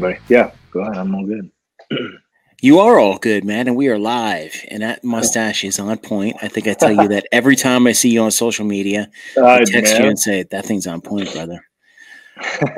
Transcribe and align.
Buddy. 0.00 0.18
Yeah, 0.28 0.52
go 0.70 0.80
ahead. 0.80 0.96
I'm 0.96 1.14
all 1.14 1.26
good. 1.26 1.50
You 2.60 2.80
are 2.80 2.98
all 2.98 3.18
good, 3.18 3.44
man, 3.44 3.68
and 3.68 3.76
we 3.76 3.86
are 3.86 4.00
live. 4.00 4.52
And 4.68 4.82
that 4.82 5.04
mustache 5.04 5.62
is 5.62 5.78
on 5.78 5.96
point. 5.96 6.38
I 6.42 6.48
think 6.48 6.66
I 6.66 6.74
tell 6.74 6.90
you 6.90 7.06
that 7.06 7.24
every 7.30 7.54
time 7.54 7.86
I 7.86 7.92
see 7.92 8.08
you 8.08 8.20
on 8.22 8.32
social 8.32 8.64
media. 8.64 9.08
I 9.40 9.62
text 9.62 9.92
man. 9.92 10.02
you 10.02 10.08
and 10.08 10.18
say 10.18 10.42
that 10.42 10.66
thing's 10.66 10.86
on 10.86 11.00
point, 11.00 11.32
brother. 11.32 11.64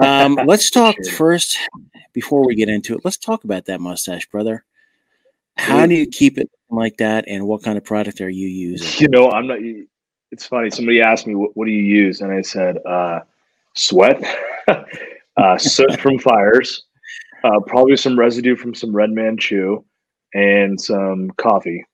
Um, 0.03 0.39
let's 0.47 0.71
talk 0.71 0.97
sure. 1.05 1.13
first 1.13 1.59
before 2.15 2.47
we 2.47 2.55
get 2.55 2.71
into 2.71 2.95
it. 2.95 3.03
Let's 3.05 3.19
talk 3.19 3.45
about 3.45 3.66
that 3.66 3.79
mustache, 3.79 4.27
brother. 4.30 4.65
How 5.59 5.85
do 5.85 5.95
you 5.95 6.07
keep 6.07 6.39
it 6.39 6.51
like 6.71 6.97
that, 6.97 7.27
and 7.29 7.47
what 7.47 7.63
kind 7.63 7.77
of 7.77 7.85
product 7.85 8.23
are 8.23 8.30
you 8.30 8.49
using? 8.49 9.02
You 9.02 9.09
know, 9.09 9.30
I'm 9.30 9.47
not. 9.47 9.59
It's 10.33 10.47
funny. 10.47 10.71
Somebody 10.71 11.02
asked 11.02 11.27
me, 11.27 11.35
"What, 11.35 11.55
what 11.59 11.66
do 11.66 11.73
you 11.73 11.83
use?" 11.83 12.23
And 12.23 12.33
I 12.33 12.41
said, 12.41 12.79
uh, 12.87 13.21
"Sweat, 13.75 14.25
uh, 15.37 15.59
soot 15.59 16.01
from 16.01 16.19
fires." 16.19 16.85
Uh, 17.45 17.61
probably 17.67 17.97
some 17.97 18.19
residue 18.19 18.57
from 18.57 18.75
some 18.75 18.95
Red 18.95 19.11
Man 19.11 19.37
Chew, 19.37 19.85
and 20.35 20.80
some 20.80 21.30
coffee. 21.37 21.85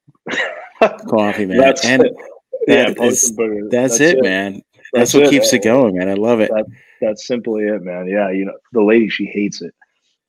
coffee, 1.08 1.46
man. 1.46 1.58
That's 1.58 1.84
and 1.84 2.04
it. 2.04 2.12
That 2.66 2.98
yeah, 2.98 3.04
is, 3.06 3.34
that's, 3.36 3.70
that's, 3.70 4.00
it, 4.00 4.18
it. 4.18 4.22
man. 4.24 4.54
That's, 4.92 5.12
that's 5.12 5.14
what 5.14 5.24
it, 5.24 5.30
keeps 5.30 5.52
man. 5.52 5.60
it 5.60 5.64
going, 5.64 5.98
man. 5.98 6.08
I 6.08 6.14
love 6.14 6.40
it. 6.40 6.50
That, 6.50 6.66
that's 7.00 7.26
simply 7.26 7.64
it, 7.64 7.82
man. 7.82 8.08
Yeah, 8.08 8.30
you 8.30 8.44
know, 8.44 8.56
the 8.72 8.82
lady 8.82 9.08
she 9.08 9.26
hates 9.26 9.62
it, 9.62 9.74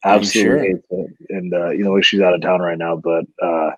absolutely 0.04 0.52
sure. 0.52 0.60
hates 0.60 0.88
it, 0.90 1.10
and 1.30 1.54
uh, 1.54 1.70
you 1.70 1.84
know, 1.84 2.00
she's 2.02 2.22
out 2.22 2.34
of 2.34 2.42
town 2.42 2.60
right 2.62 2.78
now, 2.78 2.96
but 2.96 3.26
uh, 3.42 3.72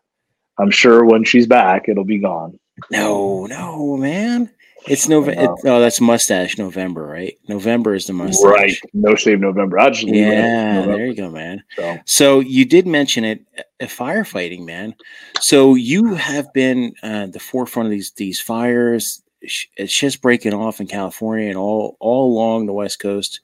I'm 0.58 0.72
sure 0.72 1.06
when 1.06 1.24
she's 1.24 1.48
back, 1.48 1.88
it'll 1.88 2.04
be 2.04 2.20
gone. 2.20 2.60
No, 2.92 3.46
no, 3.46 3.98
man. 3.98 4.50
It's 4.90 5.08
November. 5.08 5.44
It, 5.44 5.50
oh, 5.66 5.80
that's 5.80 6.02
mustache 6.02 6.58
November, 6.58 7.06
right? 7.06 7.38
November 7.48 7.94
is 7.94 8.08
the 8.08 8.14
mustache. 8.14 8.44
Right. 8.44 8.74
No 8.94 9.16
shave 9.16 9.40
November. 9.40 9.80
I 9.80 9.90
just 9.92 10.08
yeah. 10.08 10.82
There 10.86 11.06
you 11.06 11.16
go, 11.16 11.30
man. 11.30 11.64
So. 11.76 11.98
so 12.06 12.40
you 12.40 12.66
did 12.66 12.88
mention 12.88 13.24
it, 13.24 13.46
uh, 13.58 13.86
firefighting, 13.86 14.66
man. 14.66 14.96
So 15.42 15.76
you 15.76 16.16
have 16.16 16.52
been 16.54 16.94
uh, 17.04 17.28
the 17.28 17.40
forefront 17.40 17.88
of 17.88 17.92
these 17.92 18.12
these 18.12 18.42
fires. 18.42 19.22
It's 19.42 19.98
just 19.98 20.22
breaking 20.22 20.54
off 20.54 20.82
in 20.82 20.88
California 20.88 21.50
and 21.50 21.58
all 21.58 21.96
all 22.00 22.32
along 22.34 22.66
the 22.66 22.74
West 22.74 23.00
Coast. 23.00 23.42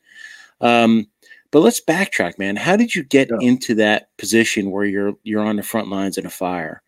Um, 0.62 1.08
but 1.52 1.60
let's 1.62 1.80
backtrack, 1.80 2.38
man. 2.40 2.56
How 2.56 2.76
did 2.76 2.94
you 2.96 3.04
get 3.04 3.30
yeah. 3.30 3.48
into 3.48 3.76
that 3.76 4.10
position 4.18 4.72
where 4.72 4.86
you're 4.86 5.14
you're 5.24 5.46
on 5.46 5.56
the 5.56 5.64
front 5.64 5.90
lines 5.90 6.18
in 6.18 6.26
a 6.26 6.30
fire? 6.30 6.82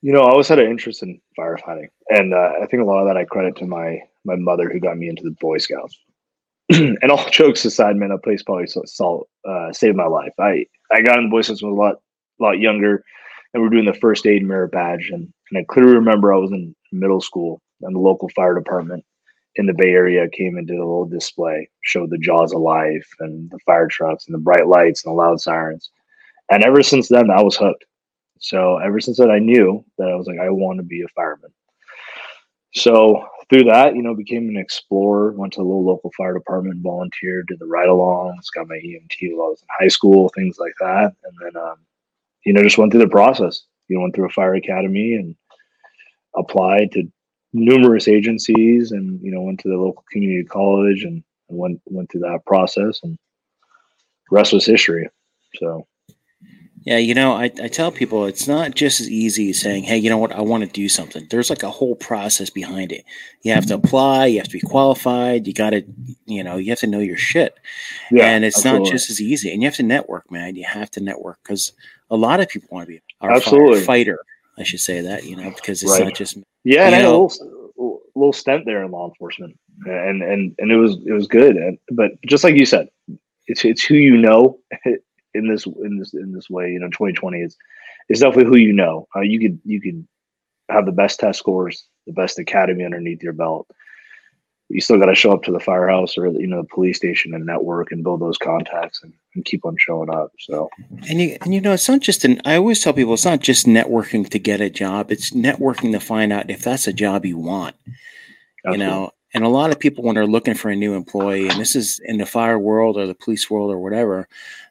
You 0.00 0.12
know, 0.12 0.22
I 0.22 0.30
always 0.30 0.48
had 0.48 0.60
an 0.60 0.70
interest 0.70 1.02
in 1.02 1.20
firefighting, 1.36 1.88
and 2.08 2.32
uh, 2.32 2.52
I 2.62 2.66
think 2.66 2.82
a 2.82 2.86
lot 2.86 3.00
of 3.00 3.08
that 3.08 3.16
I 3.16 3.24
credit 3.24 3.56
to 3.56 3.66
my 3.66 3.98
my 4.24 4.36
mother, 4.36 4.70
who 4.70 4.78
got 4.78 4.96
me 4.96 5.08
into 5.08 5.24
the 5.24 5.36
Boy 5.40 5.58
Scouts. 5.58 5.98
and 6.70 7.10
all 7.10 7.28
jokes 7.30 7.64
aside, 7.64 7.96
man, 7.96 8.10
that 8.10 8.22
place 8.22 8.42
probably 8.42 8.66
salt 8.66 9.28
uh, 9.48 9.72
saved 9.72 9.96
my 9.96 10.06
life. 10.06 10.32
I 10.38 10.66
I 10.92 11.02
got 11.02 11.18
in 11.18 11.24
the 11.24 11.30
Boy 11.30 11.42
Scouts 11.42 11.62
when 11.62 11.70
I 11.70 11.72
was 11.72 11.78
a 11.78 11.80
lot 11.80 11.96
lot 12.38 12.60
younger, 12.60 13.02
and 13.52 13.62
we 13.62 13.66
are 13.66 13.70
doing 13.70 13.86
the 13.86 13.94
first 13.94 14.26
aid 14.26 14.44
merit 14.44 14.70
badge, 14.70 15.10
and 15.10 15.32
and 15.50 15.58
I 15.58 15.64
clearly 15.64 15.94
remember 15.94 16.32
I 16.32 16.38
was 16.38 16.52
in 16.52 16.76
middle 16.92 17.20
school, 17.20 17.60
and 17.80 17.94
the 17.94 18.00
local 18.00 18.28
fire 18.30 18.54
department 18.54 19.04
in 19.56 19.66
the 19.66 19.74
Bay 19.74 19.90
Area 19.90 20.28
came 20.28 20.56
and 20.56 20.66
did 20.66 20.76
a 20.76 20.86
little 20.86 21.06
display, 21.06 21.68
showed 21.82 22.10
the 22.10 22.18
jaws 22.18 22.52
of 22.52 22.60
life 22.60 23.08
and 23.18 23.50
the 23.50 23.58
fire 23.66 23.88
trucks 23.88 24.26
and 24.26 24.34
the 24.34 24.38
bright 24.38 24.68
lights 24.68 25.04
and 25.04 25.12
the 25.12 25.16
loud 25.16 25.40
sirens. 25.40 25.90
And 26.50 26.62
ever 26.62 26.82
since 26.82 27.08
then, 27.08 27.30
I 27.30 27.42
was 27.42 27.56
hooked. 27.56 27.84
So 28.40 28.78
ever 28.78 29.00
since 29.00 29.18
that, 29.18 29.30
I 29.30 29.38
knew 29.38 29.84
that 29.98 30.08
I 30.08 30.14
was 30.14 30.26
like, 30.26 30.38
I 30.38 30.50
want 30.50 30.78
to 30.78 30.82
be 30.82 31.02
a 31.02 31.08
fireman. 31.08 31.50
So 32.74 33.26
through 33.48 33.64
that, 33.64 33.96
you 33.96 34.02
know, 34.02 34.14
became 34.14 34.48
an 34.48 34.56
explorer. 34.56 35.32
Went 35.32 35.54
to 35.54 35.60
a 35.60 35.62
little 35.62 35.84
local 35.84 36.12
fire 36.16 36.34
department, 36.34 36.82
volunteered, 36.82 37.46
did 37.48 37.58
the 37.58 37.66
ride-alongs, 37.66 38.52
got 38.54 38.68
my 38.68 38.76
EMT 38.76 39.36
while 39.36 39.48
I 39.48 39.50
was 39.50 39.62
in 39.62 39.68
high 39.84 39.88
school, 39.88 40.30
things 40.34 40.58
like 40.58 40.74
that, 40.80 41.14
and 41.24 41.34
then, 41.42 41.62
um, 41.62 41.76
you 42.44 42.52
know, 42.52 42.62
just 42.62 42.78
went 42.78 42.92
through 42.92 43.00
the 43.00 43.08
process. 43.08 43.62
You 43.88 43.96
know, 43.96 44.02
went 44.02 44.14
through 44.14 44.26
a 44.26 44.30
fire 44.30 44.54
academy 44.54 45.14
and 45.14 45.34
applied 46.36 46.92
to 46.92 47.10
numerous 47.54 48.06
agencies, 48.06 48.92
and 48.92 49.20
you 49.22 49.30
know, 49.30 49.40
went 49.40 49.60
to 49.60 49.68
the 49.68 49.76
local 49.76 50.04
community 50.12 50.44
college 50.44 51.04
and, 51.04 51.24
and 51.48 51.58
went 51.58 51.80
went 51.86 52.10
through 52.10 52.20
that 52.22 52.44
process, 52.44 53.00
and 53.02 53.18
rest 54.30 54.52
was 54.52 54.66
history. 54.66 55.08
So 55.56 55.86
yeah, 56.88 56.96
you 56.96 57.12
know, 57.12 57.34
I, 57.34 57.50
I 57.62 57.68
tell 57.68 57.92
people 57.92 58.24
it's 58.24 58.48
not 58.48 58.74
just 58.74 58.98
as 58.98 59.10
easy 59.10 59.50
as 59.50 59.60
saying, 59.60 59.82
hey, 59.82 59.98
you 59.98 60.08
know 60.08 60.16
what, 60.16 60.32
I 60.32 60.40
want 60.40 60.64
to 60.64 60.70
do 60.70 60.88
something. 60.88 61.26
There's 61.28 61.50
like 61.50 61.62
a 61.62 61.70
whole 61.70 61.94
process 61.94 62.48
behind 62.48 62.92
it. 62.92 63.04
You 63.42 63.52
have 63.52 63.66
to 63.66 63.76
mm-hmm. 63.76 63.86
apply, 63.86 64.26
you 64.28 64.38
have 64.38 64.46
to 64.46 64.54
be 64.54 64.60
qualified, 64.60 65.46
you 65.46 65.52
got 65.52 65.70
to, 65.70 65.82
you 66.24 66.42
know, 66.42 66.56
you 66.56 66.70
have 66.70 66.78
to 66.78 66.86
know 66.86 67.00
your 67.00 67.18
shit. 67.18 67.58
Yeah, 68.10 68.30
and 68.30 68.42
it's 68.42 68.56
absolutely. 68.56 68.84
not 68.84 68.92
just 68.92 69.10
as 69.10 69.20
easy. 69.20 69.52
And 69.52 69.60
you 69.60 69.68
have 69.68 69.76
to 69.76 69.82
network, 69.82 70.30
man. 70.30 70.56
You 70.56 70.64
have 70.64 70.90
to 70.92 71.02
network 71.02 71.40
because 71.42 71.74
a 72.10 72.16
lot 72.16 72.40
of 72.40 72.48
people 72.48 72.68
want 72.72 72.88
to 72.88 72.92
be 72.92 73.02
a 73.20 73.80
fighter. 73.82 74.20
I 74.56 74.62
should 74.62 74.80
say 74.80 75.02
that, 75.02 75.24
you 75.24 75.36
know, 75.36 75.50
because 75.50 75.82
it's 75.82 75.92
right. 75.92 76.04
not 76.04 76.14
just. 76.14 76.38
Yeah, 76.64 76.86
and 76.86 76.94
I 76.94 77.00
had 77.00 77.04
a 77.04 77.10
little, 77.10 78.00
little 78.14 78.32
stint 78.32 78.64
there 78.64 78.82
in 78.82 78.90
law 78.92 79.06
enforcement, 79.06 79.58
and 79.84 80.22
and 80.22 80.54
and 80.56 80.72
it 80.72 80.76
was 80.76 80.96
it 81.04 81.12
was 81.12 81.26
good. 81.26 81.56
And, 81.56 81.78
but 81.92 82.12
just 82.26 82.44
like 82.44 82.54
you 82.54 82.64
said, 82.64 82.88
it's 83.46 83.62
it's 83.66 83.84
who 83.84 83.96
you 83.96 84.16
know 84.16 84.58
in 85.34 85.48
this 85.48 85.66
in 85.66 85.98
this 85.98 86.14
in 86.14 86.32
this 86.32 86.50
way. 86.50 86.70
You 86.70 86.80
know, 86.80 86.88
2020 86.88 87.40
is 87.40 87.56
is 88.08 88.20
definitely 88.20 88.44
who 88.44 88.56
you 88.56 88.72
know. 88.72 89.06
Uh, 89.14 89.20
you 89.20 89.38
could 89.38 89.60
you 89.64 89.80
could 89.80 90.06
have 90.68 90.86
the 90.86 90.92
best 90.92 91.20
test 91.20 91.38
scores, 91.38 91.86
the 92.06 92.12
best 92.12 92.38
academy 92.38 92.84
underneath 92.84 93.22
your 93.22 93.32
belt. 93.32 93.66
You 94.70 94.82
still 94.82 94.98
got 94.98 95.06
to 95.06 95.14
show 95.14 95.32
up 95.32 95.44
to 95.44 95.52
the 95.52 95.60
firehouse 95.60 96.18
or 96.18 96.26
you 96.26 96.46
know 96.46 96.62
the 96.62 96.68
police 96.68 96.98
station 96.98 97.34
and 97.34 97.46
network 97.46 97.90
and 97.90 98.04
build 98.04 98.20
those 98.20 98.36
contacts 98.36 99.02
and, 99.02 99.14
and 99.34 99.44
keep 99.44 99.64
on 99.64 99.76
showing 99.78 100.10
up. 100.10 100.30
So 100.40 100.68
and 101.08 101.20
you 101.20 101.38
and 101.40 101.54
you 101.54 101.60
know 101.60 101.72
it's 101.72 101.88
not 101.88 102.00
just 102.00 102.24
an. 102.24 102.40
I 102.44 102.56
always 102.56 102.82
tell 102.82 102.92
people 102.92 103.14
it's 103.14 103.24
not 103.24 103.40
just 103.40 103.66
networking 103.66 104.28
to 104.28 104.38
get 104.38 104.60
a 104.60 104.68
job. 104.68 105.10
It's 105.10 105.30
networking 105.30 105.92
to 105.92 106.00
find 106.00 106.32
out 106.32 106.50
if 106.50 106.62
that's 106.62 106.86
a 106.86 106.92
job 106.92 107.24
you 107.24 107.38
want. 107.38 107.76
Absolutely. 108.66 108.84
You 108.84 108.90
know, 108.90 109.10
and 109.34 109.44
a 109.44 109.48
lot 109.48 109.70
of 109.70 109.78
people, 109.78 110.04
when 110.04 110.14
they're 110.14 110.26
looking 110.26 110.54
for 110.54 110.70
a 110.70 110.76
new 110.76 110.94
employee, 110.94 111.48
and 111.48 111.60
this 111.60 111.76
is 111.76 112.00
in 112.04 112.18
the 112.18 112.26
fire 112.26 112.58
world 112.58 112.96
or 112.96 113.06
the 113.06 113.14
police 113.14 113.50
world 113.50 113.70
or 113.70 113.78
whatever, 113.78 114.26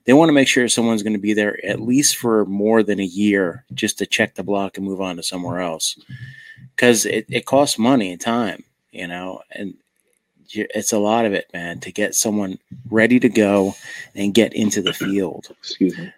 they 0.05 0.13
want 0.13 0.29
to 0.29 0.33
make 0.33 0.47
sure 0.47 0.67
someone's 0.67 1.03
going 1.03 1.13
to 1.13 1.19
be 1.19 1.33
there 1.33 1.63
at 1.65 1.81
least 1.81 2.15
for 2.17 2.45
more 2.45 2.81
than 2.81 2.99
a 2.99 3.05
year 3.05 3.65
just 3.73 3.97
to 3.99 4.05
check 4.05 4.35
the 4.35 4.43
block 4.43 4.77
and 4.77 4.85
move 4.85 5.01
on 5.01 5.15
to 5.17 5.23
somewhere 5.23 5.59
else. 5.59 5.99
Because 6.75 7.05
it, 7.05 7.25
it 7.29 7.45
costs 7.45 7.77
money 7.77 8.11
and 8.11 8.21
time, 8.21 8.63
you 8.91 9.07
know, 9.07 9.41
and 9.51 9.75
it's 10.49 10.93
a 10.93 10.99
lot 10.99 11.25
of 11.25 11.33
it, 11.33 11.47
man, 11.53 11.79
to 11.81 11.91
get 11.91 12.15
someone 12.15 12.57
ready 12.89 13.19
to 13.19 13.29
go 13.29 13.75
and 14.15 14.33
get 14.33 14.53
into 14.53 14.81
the 14.81 14.93
field. 14.93 15.47
Excuse 15.59 15.97
me. 15.97 16.11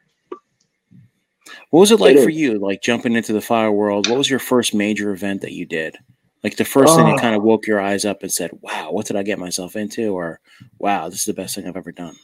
What 1.71 1.81
was 1.81 1.91
it 1.91 1.99
like 1.99 2.17
for 2.17 2.29
you, 2.29 2.57
like 2.57 2.81
jumping 2.81 3.15
into 3.15 3.33
the 3.33 3.41
fire 3.41 3.71
world? 3.71 4.07
What 4.07 4.17
was 4.17 4.29
your 4.29 4.39
first 4.39 4.73
major 4.73 5.11
event 5.11 5.41
that 5.41 5.53
you 5.53 5.65
did? 5.65 5.97
Like 6.43 6.55
the 6.55 6.65
first 6.65 6.95
thing 6.95 7.05
that 7.05 7.15
uh. 7.15 7.21
kind 7.21 7.35
of 7.35 7.43
woke 7.43 7.67
your 7.67 7.81
eyes 7.81 8.05
up 8.05 8.23
and 8.23 8.31
said, 8.31 8.51
"Wow, 8.61 8.91
what 8.91 9.05
did 9.05 9.17
I 9.17 9.23
get 9.23 9.39
myself 9.39 9.75
into?" 9.75 10.13
Or, 10.13 10.39
"Wow, 10.77 11.09
this 11.09 11.19
is 11.19 11.25
the 11.25 11.33
best 11.33 11.55
thing 11.55 11.67
I've 11.67 11.77
ever 11.77 11.91
done." 11.91 12.15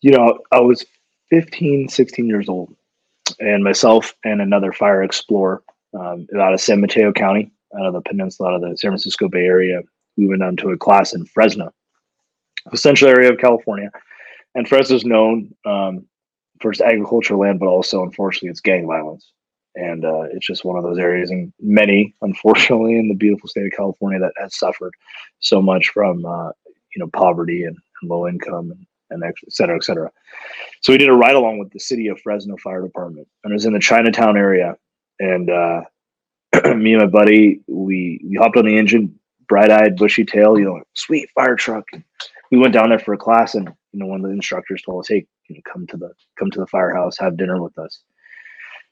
You 0.00 0.12
know, 0.12 0.38
I 0.52 0.60
was 0.60 0.84
15, 1.30 1.88
16 1.88 2.26
years 2.26 2.48
old, 2.48 2.74
and 3.40 3.64
myself 3.64 4.14
and 4.24 4.40
another 4.40 4.72
fire 4.72 5.02
explorer 5.02 5.62
um, 5.98 6.26
out 6.38 6.54
of 6.54 6.60
San 6.60 6.80
Mateo 6.80 7.12
County, 7.12 7.50
out 7.78 7.86
of 7.86 7.94
the 7.94 8.02
peninsula, 8.02 8.50
out 8.50 8.54
of 8.56 8.60
the 8.62 8.76
San 8.76 8.90
Francisco 8.90 9.28
Bay 9.28 9.44
Area, 9.44 9.80
we 10.16 10.26
went 10.26 10.40
down 10.40 10.56
to 10.58 10.70
a 10.70 10.76
class 10.76 11.14
in 11.14 11.24
Fresno, 11.24 11.72
the 12.70 12.76
central 12.76 13.10
area 13.10 13.32
of 13.32 13.38
California. 13.38 13.90
And 14.54 14.68
Fresno 14.68 14.96
is 14.96 15.04
known 15.04 15.54
um, 15.64 16.06
for 16.60 16.70
its 16.70 16.80
agricultural 16.80 17.40
land, 17.40 17.60
but 17.60 17.66
also, 17.66 18.02
unfortunately, 18.02 18.50
its 18.50 18.60
gang 18.60 18.86
violence 18.86 19.32
and 19.78 20.04
uh, 20.04 20.22
it's 20.32 20.46
just 20.46 20.64
one 20.64 20.76
of 20.76 20.84
those 20.84 20.98
areas 20.98 21.30
and 21.30 21.52
many 21.60 22.14
unfortunately 22.22 22.98
in 22.98 23.08
the 23.08 23.14
beautiful 23.14 23.48
state 23.48 23.66
of 23.66 23.72
california 23.72 24.18
that 24.18 24.32
has 24.36 24.56
suffered 24.58 24.92
so 25.40 25.62
much 25.62 25.88
from 25.88 26.24
uh, 26.26 26.50
you 26.94 27.00
know 27.00 27.08
poverty 27.12 27.64
and, 27.64 27.76
and 28.02 28.10
low 28.10 28.26
income 28.28 28.70
and, 28.70 28.86
and 29.10 29.24
et 29.24 29.34
cetera 29.48 29.76
et 29.76 29.84
cetera. 29.84 30.10
So 30.82 30.92
we 30.92 30.98
did 30.98 31.08
a 31.08 31.14
ride 31.14 31.34
along 31.34 31.58
with 31.58 31.70
the 31.70 31.80
city 31.80 32.08
of 32.08 32.20
fresno 32.20 32.56
fire 32.56 32.82
department. 32.82 33.28
And 33.44 33.52
it 33.52 33.54
was 33.54 33.64
in 33.64 33.72
the 33.72 33.78
chinatown 33.78 34.36
area. 34.36 34.76
And 35.18 35.50
uh, 35.50 35.82
me 36.74 36.94
and 36.94 37.02
my 37.02 37.06
buddy 37.06 37.60
we 37.66 38.20
we 38.24 38.36
hopped 38.36 38.56
on 38.56 38.66
the 38.66 38.76
engine 38.76 39.18
bright-eyed 39.48 39.96
bushy 39.96 40.26
tail 40.26 40.58
you 40.58 40.64
know 40.64 40.80
sweet 40.94 41.30
fire 41.34 41.56
truck. 41.56 41.84
We 42.50 42.58
went 42.58 42.74
down 42.74 42.90
there 42.90 42.98
for 42.98 43.14
a 43.14 43.18
class 43.18 43.54
and 43.54 43.68
you 43.92 44.00
know 44.00 44.06
one 44.06 44.20
of 44.20 44.26
the 44.26 44.32
instructors 44.32 44.82
told 44.82 45.04
us 45.04 45.08
hey 45.08 45.26
you 45.48 45.56
know, 45.56 45.62
come 45.70 45.86
to 45.88 45.96
the 45.96 46.12
come 46.38 46.50
to 46.50 46.60
the 46.60 46.66
firehouse 46.66 47.18
have 47.18 47.36
dinner 47.36 47.62
with 47.62 47.76
us 47.78 48.02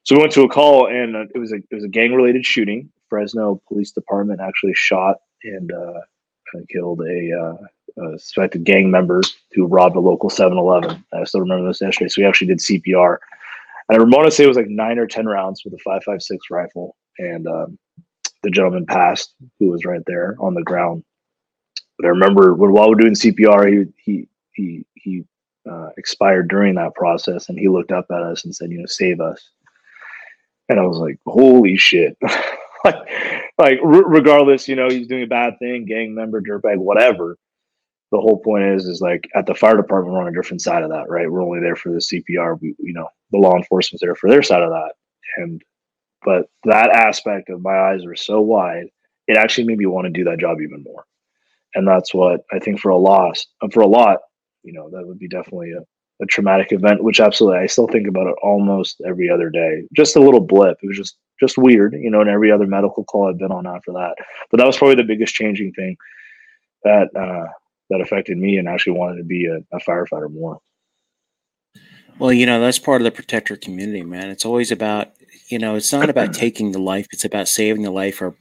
so 0.06 0.14
we 0.14 0.20
went 0.20 0.32
to 0.34 0.44
a 0.44 0.48
call, 0.48 0.86
and 0.86 1.16
uh, 1.16 1.24
it 1.34 1.38
was 1.38 1.52
a 1.52 1.56
it 1.56 1.74
was 1.74 1.82
a 1.82 1.88
gang 1.88 2.12
related 2.12 2.46
shooting. 2.46 2.88
Fresno 3.10 3.60
Police 3.66 3.90
Department 3.90 4.40
actually 4.40 4.74
shot 4.74 5.16
and 5.42 5.72
uh, 5.72 6.00
killed 6.72 7.00
a, 7.00 7.32
uh, 7.32 8.04
a, 8.04 8.18
suspected 8.18 8.64
gang 8.64 8.88
member 8.90 9.20
who 9.52 9.66
robbed 9.66 9.96
a 9.96 10.00
local 10.00 10.28
7-Eleven. 10.30 11.04
I 11.12 11.24
still 11.24 11.40
remember 11.40 11.68
this 11.68 11.80
yesterday. 11.80 12.08
So 12.08 12.22
we 12.22 12.26
actually 12.26 12.48
did 12.48 12.58
CPR, 12.58 13.18
and 13.88 14.00
I 14.00 14.04
want 14.04 14.26
to 14.26 14.30
say 14.30 14.44
it 14.44 14.48
was 14.48 14.56
like 14.56 14.68
nine 14.68 14.98
or 14.98 15.08
ten 15.08 15.26
rounds 15.26 15.62
with 15.64 15.74
a 15.74 15.88
5.56 15.88 16.38
rifle, 16.52 16.96
and 17.18 17.48
um, 17.48 17.78
the 18.44 18.50
gentleman 18.50 18.86
passed 18.86 19.34
who 19.58 19.70
was 19.70 19.84
right 19.84 20.02
there 20.06 20.36
on 20.38 20.54
the 20.54 20.62
ground. 20.62 21.04
but 21.98 22.06
I 22.06 22.10
remember 22.10 22.54
when 22.54 22.72
while 22.72 22.90
we're 22.90 22.94
doing 22.94 23.14
CPR, 23.14 23.68
he 23.72 23.92
he 24.04 24.28
he 24.52 24.86
he 24.94 25.24
uh, 25.68 25.88
expired 25.98 26.46
during 26.46 26.76
that 26.76 26.94
process, 26.94 27.48
and 27.48 27.58
he 27.58 27.66
looked 27.66 27.90
up 27.90 28.06
at 28.12 28.22
us 28.22 28.44
and 28.44 28.54
said, 28.54 28.70
"You 28.70 28.78
know, 28.78 28.86
save 28.86 29.20
us." 29.20 29.50
And 30.68 30.80
I 30.80 30.82
was 30.82 30.98
like, 30.98 31.18
"Holy 31.26 31.76
shit!" 31.76 32.16
like, 32.84 32.96
like 33.58 33.78
regardless, 33.82 34.68
you 34.68 34.76
know, 34.76 34.88
he's 34.88 35.06
doing 35.06 35.22
a 35.22 35.28
bad 35.28 35.58
thing, 35.58 35.86
gang 35.86 36.14
member, 36.14 36.40
dirtbag, 36.40 36.78
whatever. 36.78 37.36
The 38.12 38.20
whole 38.20 38.38
point 38.38 38.64
is, 38.64 38.86
is 38.86 39.00
like 39.00 39.28
at 39.34 39.46
the 39.46 39.54
fire 39.54 39.76
department, 39.76 40.14
we're 40.14 40.22
on 40.22 40.28
a 40.28 40.34
different 40.34 40.62
side 40.62 40.82
of 40.82 40.90
that, 40.90 41.08
right? 41.08 41.30
We're 41.30 41.42
only 41.42 41.60
there 41.60 41.76
for 41.76 41.90
the 41.90 41.98
CPR. 41.98 42.60
We, 42.60 42.74
you 42.78 42.92
know, 42.92 43.08
the 43.32 43.38
law 43.38 43.56
enforcement's 43.56 44.02
there 44.02 44.14
for 44.14 44.30
their 44.30 44.42
side 44.42 44.62
of 44.62 44.70
that, 44.70 44.92
and 45.38 45.62
but 46.24 46.48
that 46.64 46.90
aspect 46.90 47.50
of 47.50 47.62
my 47.62 47.78
eyes 47.78 48.04
were 48.04 48.16
so 48.16 48.40
wide, 48.40 48.86
it 49.28 49.36
actually 49.36 49.64
made 49.64 49.78
me 49.78 49.86
want 49.86 50.06
to 50.06 50.10
do 50.10 50.24
that 50.24 50.40
job 50.40 50.60
even 50.60 50.82
more. 50.82 51.04
And 51.74 51.86
that's 51.86 52.14
what 52.14 52.40
I 52.52 52.58
think 52.58 52.80
for 52.80 52.90
a 52.90 52.96
loss, 52.96 53.46
for 53.72 53.80
a 53.80 53.86
lot, 53.86 54.18
you 54.62 54.72
know, 54.72 54.90
that 54.90 55.06
would 55.06 55.18
be 55.18 55.28
definitely 55.28 55.72
a, 55.72 55.80
a 56.20 56.26
traumatic 56.26 56.72
event, 56.72 57.02
which 57.02 57.20
absolutely 57.20 57.60
I 57.60 57.66
still 57.66 57.88
think 57.88 58.08
about 58.08 58.26
it 58.26 58.36
almost 58.42 59.00
every 59.06 59.28
other 59.30 59.50
day. 59.50 59.82
Just 59.94 60.16
a 60.16 60.20
little 60.20 60.40
blip. 60.40 60.78
It 60.82 60.86
was 60.86 60.96
just 60.96 61.16
just 61.38 61.58
weird, 61.58 61.94
you 61.94 62.10
know, 62.10 62.20
and 62.20 62.30
every 62.30 62.50
other 62.50 62.66
medical 62.66 63.04
call 63.04 63.28
I've 63.28 63.38
been 63.38 63.52
on 63.52 63.66
after 63.66 63.92
that. 63.92 64.14
But 64.50 64.58
that 64.58 64.66
was 64.66 64.78
probably 64.78 64.96
the 64.96 65.04
biggest 65.04 65.34
changing 65.34 65.72
thing 65.72 65.96
that 66.84 67.14
uh, 67.14 67.46
that 67.90 68.00
affected 68.00 68.38
me 68.38 68.56
and 68.56 68.68
actually 68.68 68.94
wanted 68.94 69.18
to 69.18 69.24
be 69.24 69.46
a, 69.46 69.58
a 69.76 69.80
firefighter 69.80 70.32
more. 70.32 70.58
Well, 72.18 72.32
you 72.32 72.46
know, 72.46 72.60
that's 72.60 72.78
part 72.78 73.02
of 73.02 73.04
the 73.04 73.10
protector 73.10 73.56
community, 73.56 74.02
man. 74.02 74.30
It's 74.30 74.46
always 74.46 74.72
about, 74.72 75.12
you 75.48 75.58
know, 75.58 75.76
it's 75.76 75.92
not 75.92 76.08
about 76.08 76.32
taking 76.34 76.72
the 76.72 76.78
life, 76.78 77.06
it's 77.12 77.26
about 77.26 77.48
saving 77.48 77.82
the 77.82 77.90
life 77.90 78.22
or 78.22 78.34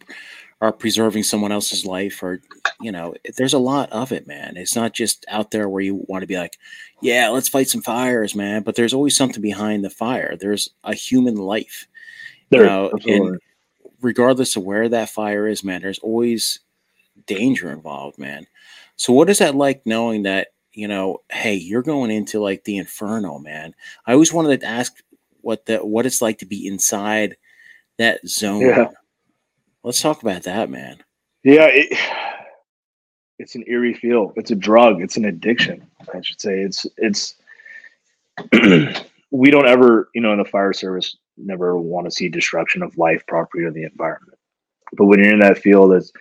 or 0.62 0.72
preserving 0.72 1.24
someone 1.24 1.52
else's 1.52 1.86
life 1.86 2.24
or 2.24 2.42
you 2.82 2.92
know, 2.92 3.14
there's 3.38 3.54
a 3.54 3.60
lot 3.60 3.92
of 3.92 4.12
it, 4.12 4.28
man. 4.28 4.58
It's 4.58 4.76
not 4.76 4.94
just 4.94 5.26
out 5.30 5.52
there 5.52 5.70
where 5.70 5.82
you 5.82 6.04
want 6.08 6.22
to 6.22 6.28
be 6.28 6.38
like, 6.38 6.58
yeah, 7.02 7.30
let's 7.30 7.50
fight 7.50 7.70
some 7.70 7.82
fires, 7.82 8.36
man, 8.36 8.64
but 8.64 8.76
there's 8.76 8.94
always 8.94 9.16
something 9.16 9.42
behind 9.42 9.84
the 9.84 9.90
fire. 9.90 10.36
There's 10.36 10.70
a 10.84 10.94
human 10.94 11.36
life. 11.36 11.88
There, 12.50 12.62
you 12.62 12.68
know, 12.68 12.92
and 13.08 13.40
regardless 14.02 14.56
of 14.56 14.64
where 14.64 14.88
that 14.90 15.10
fire 15.10 15.48
is, 15.48 15.64
man, 15.64 15.82
there's 15.82 16.00
always 16.00 16.60
danger 17.26 17.72
involved, 17.72 18.20
man. 18.20 18.46
So 18.98 19.14
what 19.14 19.30
is 19.30 19.40
that 19.40 19.56
like 19.56 19.86
knowing 19.86 20.24
that 20.24 20.50
you 20.76 20.88
know, 20.88 21.22
hey, 21.32 21.56
you're 21.56 21.82
going 21.82 22.12
into 22.12 22.40
like 22.42 22.66
the 22.66 22.78
inferno, 22.78 23.40
man. 23.40 23.74
I 24.06 24.14
always 24.14 24.34
wanted 24.34 24.60
to 24.60 24.68
ask 24.68 25.02
what 25.42 25.66
the 25.66 25.78
what 25.78 26.06
it's 26.06 26.22
like 26.22 26.40
to 26.40 26.46
be 26.46 26.68
inside 26.68 27.38
that 27.98 28.28
zone. 28.28 28.62
Yeah. 28.62 28.90
Let's 29.86 30.02
talk 30.02 30.24
about 30.24 30.42
that, 30.44 30.72
man. 30.72 30.98
Yeah, 31.44 31.68
it, 31.68 31.96
it's 33.40 33.54
an 33.54 33.64
eerie 33.68 33.94
feel. 33.94 34.34
It's 34.36 34.50
a 34.50 34.56
drug. 34.56 35.00
It's 35.00 35.16
an 35.16 35.26
addiction. 35.26 35.86
I 36.12 36.22
should 36.22 36.42
say. 36.42 36.60
It's 36.62 36.88
it's. 36.98 37.36
we 39.32 39.52
don't 39.52 39.68
ever, 39.68 40.10
you 40.16 40.22
know, 40.22 40.32
in 40.32 40.40
the 40.40 40.46
fire 40.46 40.74
service, 40.74 41.16
never 41.38 41.78
want 41.78 42.06
to 42.06 42.12
see 42.12 42.28
destruction 42.30 42.82
of 42.82 42.98
life, 42.98 43.24
property, 43.28 43.64
or 43.64 43.72
the 43.72 43.84
environment. 43.84 44.40
But 44.94 45.06
when 45.06 45.20
you're 45.20 45.34
in 45.34 45.40
that 45.40 45.60
field, 45.60 45.94
it's 45.94 46.12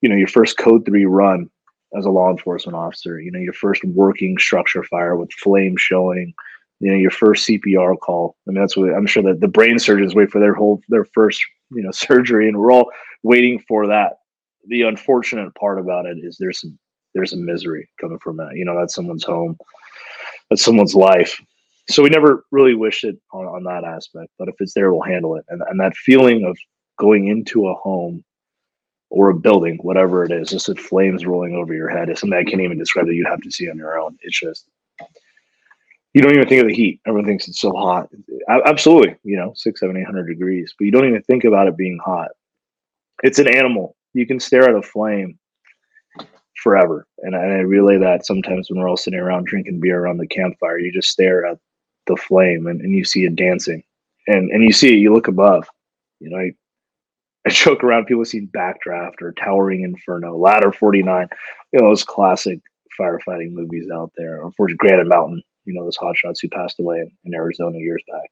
you 0.00 0.08
know 0.08 0.16
your 0.16 0.28
first 0.28 0.56
code 0.56 0.86
three 0.86 1.04
run 1.04 1.50
as 1.98 2.06
a 2.06 2.10
law 2.10 2.30
enforcement 2.30 2.76
officer. 2.76 3.20
You 3.20 3.32
know, 3.32 3.40
your 3.40 3.52
first 3.52 3.82
working 3.84 4.38
structure 4.38 4.84
fire 4.84 5.16
with 5.16 5.32
flame 5.32 5.76
showing. 5.76 6.32
You 6.82 6.90
know, 6.90 6.98
your 6.98 7.12
first 7.12 7.46
CPR 7.46 7.96
call. 7.98 8.36
I 8.46 8.50
mean, 8.50 8.60
that's 8.60 8.76
what 8.76 8.92
I'm 8.92 9.06
sure 9.06 9.22
that 9.22 9.40
the 9.40 9.48
brain 9.48 9.78
surgeons 9.78 10.16
wait 10.16 10.30
for 10.30 10.40
their 10.40 10.52
whole 10.52 10.80
their 10.88 11.04
first 11.04 11.40
you 11.70 11.82
know 11.82 11.90
surgery, 11.92 12.48
and 12.48 12.58
we're 12.58 12.72
all 12.72 12.90
waiting 13.22 13.62
for 13.68 13.86
that. 13.86 14.14
The 14.66 14.82
unfortunate 14.82 15.54
part 15.54 15.78
about 15.78 16.06
it 16.06 16.18
is 16.18 16.36
there's 16.38 16.60
some 16.60 16.78
there's 17.14 17.30
some 17.30 17.44
misery 17.44 17.88
coming 18.00 18.18
from 18.18 18.36
that. 18.38 18.56
You 18.56 18.64
know, 18.64 18.76
that's 18.76 18.94
someone's 18.94 19.24
home, 19.24 19.56
that's 20.50 20.62
someone's 20.64 20.94
life. 20.94 21.40
So 21.88 22.02
we 22.02 22.10
never 22.10 22.44
really 22.52 22.74
wish 22.74 23.04
it 23.04 23.16
on, 23.32 23.44
on 23.44 23.64
that 23.64 23.84
aspect, 23.84 24.30
but 24.38 24.48
if 24.48 24.54
it's 24.60 24.74
there, 24.74 24.92
we'll 24.92 25.02
handle 25.02 25.36
it. 25.36 25.44
And 25.48 25.62
and 25.68 25.80
that 25.80 25.96
feeling 25.96 26.44
of 26.44 26.56
going 26.98 27.28
into 27.28 27.68
a 27.68 27.74
home 27.74 28.24
or 29.10 29.28
a 29.28 29.38
building, 29.38 29.78
whatever 29.82 30.24
it 30.24 30.32
is, 30.32 30.48
just 30.48 30.66
the 30.66 30.74
flames 30.74 31.26
rolling 31.26 31.54
over 31.54 31.74
your 31.74 31.90
head 31.90 32.08
is 32.08 32.18
something 32.18 32.38
I 32.38 32.48
can't 32.48 32.62
even 32.62 32.78
describe 32.78 33.06
that 33.06 33.14
you'd 33.14 33.26
have 33.28 33.42
to 33.42 33.50
see 33.50 33.70
on 33.70 33.76
your 33.76 34.00
own. 34.00 34.16
It's 34.22 34.40
just 34.40 34.66
you 36.14 36.20
don't 36.20 36.32
even 36.32 36.48
think 36.48 36.60
of 36.60 36.68
the 36.68 36.74
heat. 36.74 37.00
Everyone 37.06 37.26
thinks 37.26 37.48
it's 37.48 37.60
so 37.60 37.72
hot. 37.72 38.08
Absolutely, 38.48 39.16
you 39.24 39.36
know, 39.36 39.52
six, 39.56 39.80
seven, 39.80 39.96
eight 39.96 40.06
hundred 40.06 40.26
degrees, 40.26 40.74
but 40.78 40.84
you 40.84 40.90
don't 40.90 41.06
even 41.06 41.22
think 41.22 41.44
about 41.44 41.68
it 41.68 41.76
being 41.76 41.98
hot. 42.04 42.28
It's 43.22 43.38
an 43.38 43.48
animal. 43.48 43.96
You 44.14 44.26
can 44.26 44.40
stare 44.40 44.68
at 44.68 44.74
a 44.74 44.82
flame 44.82 45.38
forever, 46.62 47.06
and 47.18 47.34
I, 47.34 47.40
and 47.40 47.52
I 47.52 47.60
relay 47.60 47.98
that 47.98 48.26
sometimes 48.26 48.68
when 48.68 48.80
we're 48.80 48.88
all 48.88 48.96
sitting 48.96 49.18
around 49.18 49.46
drinking 49.46 49.80
beer 49.80 50.00
around 50.00 50.18
the 50.18 50.26
campfire. 50.26 50.78
You 50.78 50.92
just 50.92 51.08
stare 51.08 51.46
at 51.46 51.58
the 52.06 52.16
flame, 52.16 52.66
and, 52.66 52.80
and 52.80 52.94
you 52.94 53.04
see 53.04 53.24
it 53.24 53.36
dancing, 53.36 53.82
and 54.26 54.50
and 54.50 54.62
you 54.62 54.72
see 54.72 54.92
it. 54.94 54.98
You 54.98 55.14
look 55.14 55.28
above. 55.28 55.66
You 56.20 56.30
know, 56.30 56.36
I 56.36 56.52
I 57.46 57.50
joke 57.50 57.82
around 57.82 58.06
people 58.06 58.24
seen 58.24 58.50
Backdraft 58.54 59.20
or 59.20 59.32
Towering 59.32 59.82
Inferno, 59.82 60.36
Ladder 60.36 60.72
49, 60.72 61.28
you 61.72 61.80
know, 61.80 61.88
those 61.88 62.04
classic 62.04 62.60
firefighting 62.98 63.52
movies 63.52 63.88
out 63.92 64.12
there. 64.16 64.44
Unfortunately, 64.44 64.76
Granite 64.76 65.08
Mountain, 65.08 65.42
you 65.64 65.74
know, 65.74 65.84
those 65.84 65.98
hotshots 65.98 66.40
who 66.40 66.48
passed 66.48 66.80
away 66.80 67.00
in, 67.00 67.10
in 67.24 67.34
Arizona 67.34 67.78
years 67.78 68.02
back. 68.10 68.30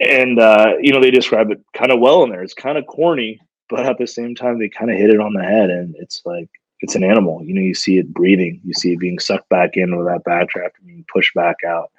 And, 0.00 0.38
uh, 0.38 0.74
you 0.80 0.92
know, 0.92 1.00
they 1.00 1.10
describe 1.10 1.50
it 1.50 1.60
kind 1.74 1.90
of 1.90 2.00
well 2.00 2.22
in 2.22 2.30
there. 2.30 2.42
It's 2.42 2.54
kind 2.54 2.78
of 2.78 2.86
corny, 2.86 3.40
but 3.68 3.84
at 3.86 3.98
the 3.98 4.06
same 4.06 4.34
time, 4.34 4.58
they 4.58 4.68
kind 4.68 4.90
of 4.90 4.96
hit 4.96 5.10
it 5.10 5.20
on 5.20 5.32
the 5.32 5.42
head. 5.42 5.70
And 5.70 5.94
it's 5.98 6.22
like, 6.24 6.48
it's 6.80 6.94
an 6.94 7.02
animal. 7.02 7.42
You 7.44 7.54
know, 7.54 7.60
you 7.60 7.74
see 7.74 7.98
it 7.98 8.14
breathing, 8.14 8.60
you 8.64 8.72
see 8.74 8.92
it 8.92 9.00
being 9.00 9.18
sucked 9.18 9.48
back 9.48 9.70
in 9.74 9.96
with 9.96 10.06
that 10.06 10.24
backdraft 10.24 10.78
and 10.78 10.86
being 10.86 11.04
pushed 11.12 11.34
back 11.34 11.56
out. 11.66 11.90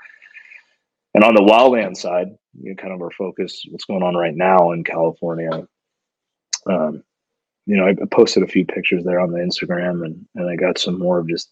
And 1.14 1.24
on 1.24 1.34
the 1.34 1.42
wildland 1.42 1.98
side, 1.98 2.28
you 2.62 2.70
know, 2.70 2.76
kind 2.76 2.94
of 2.94 3.02
our 3.02 3.12
focus, 3.12 3.64
what's 3.70 3.86
going 3.86 4.04
on 4.04 4.16
right 4.16 4.36
now 4.36 4.72
in 4.72 4.84
California. 4.84 5.68
Um, 6.66 7.04
you 7.66 7.76
know, 7.78 7.88
I 7.88 7.96
posted 8.12 8.44
a 8.44 8.48
few 8.48 8.66
pictures 8.66 9.04
there 9.04 9.20
on 9.20 9.32
the 9.32 9.40
Instagram, 9.40 10.06
and 10.06 10.26
and 10.36 10.50
I 10.50 10.56
got 10.56 10.80
some 10.80 10.98
more 10.98 11.20
of 11.20 11.28
just 11.28 11.52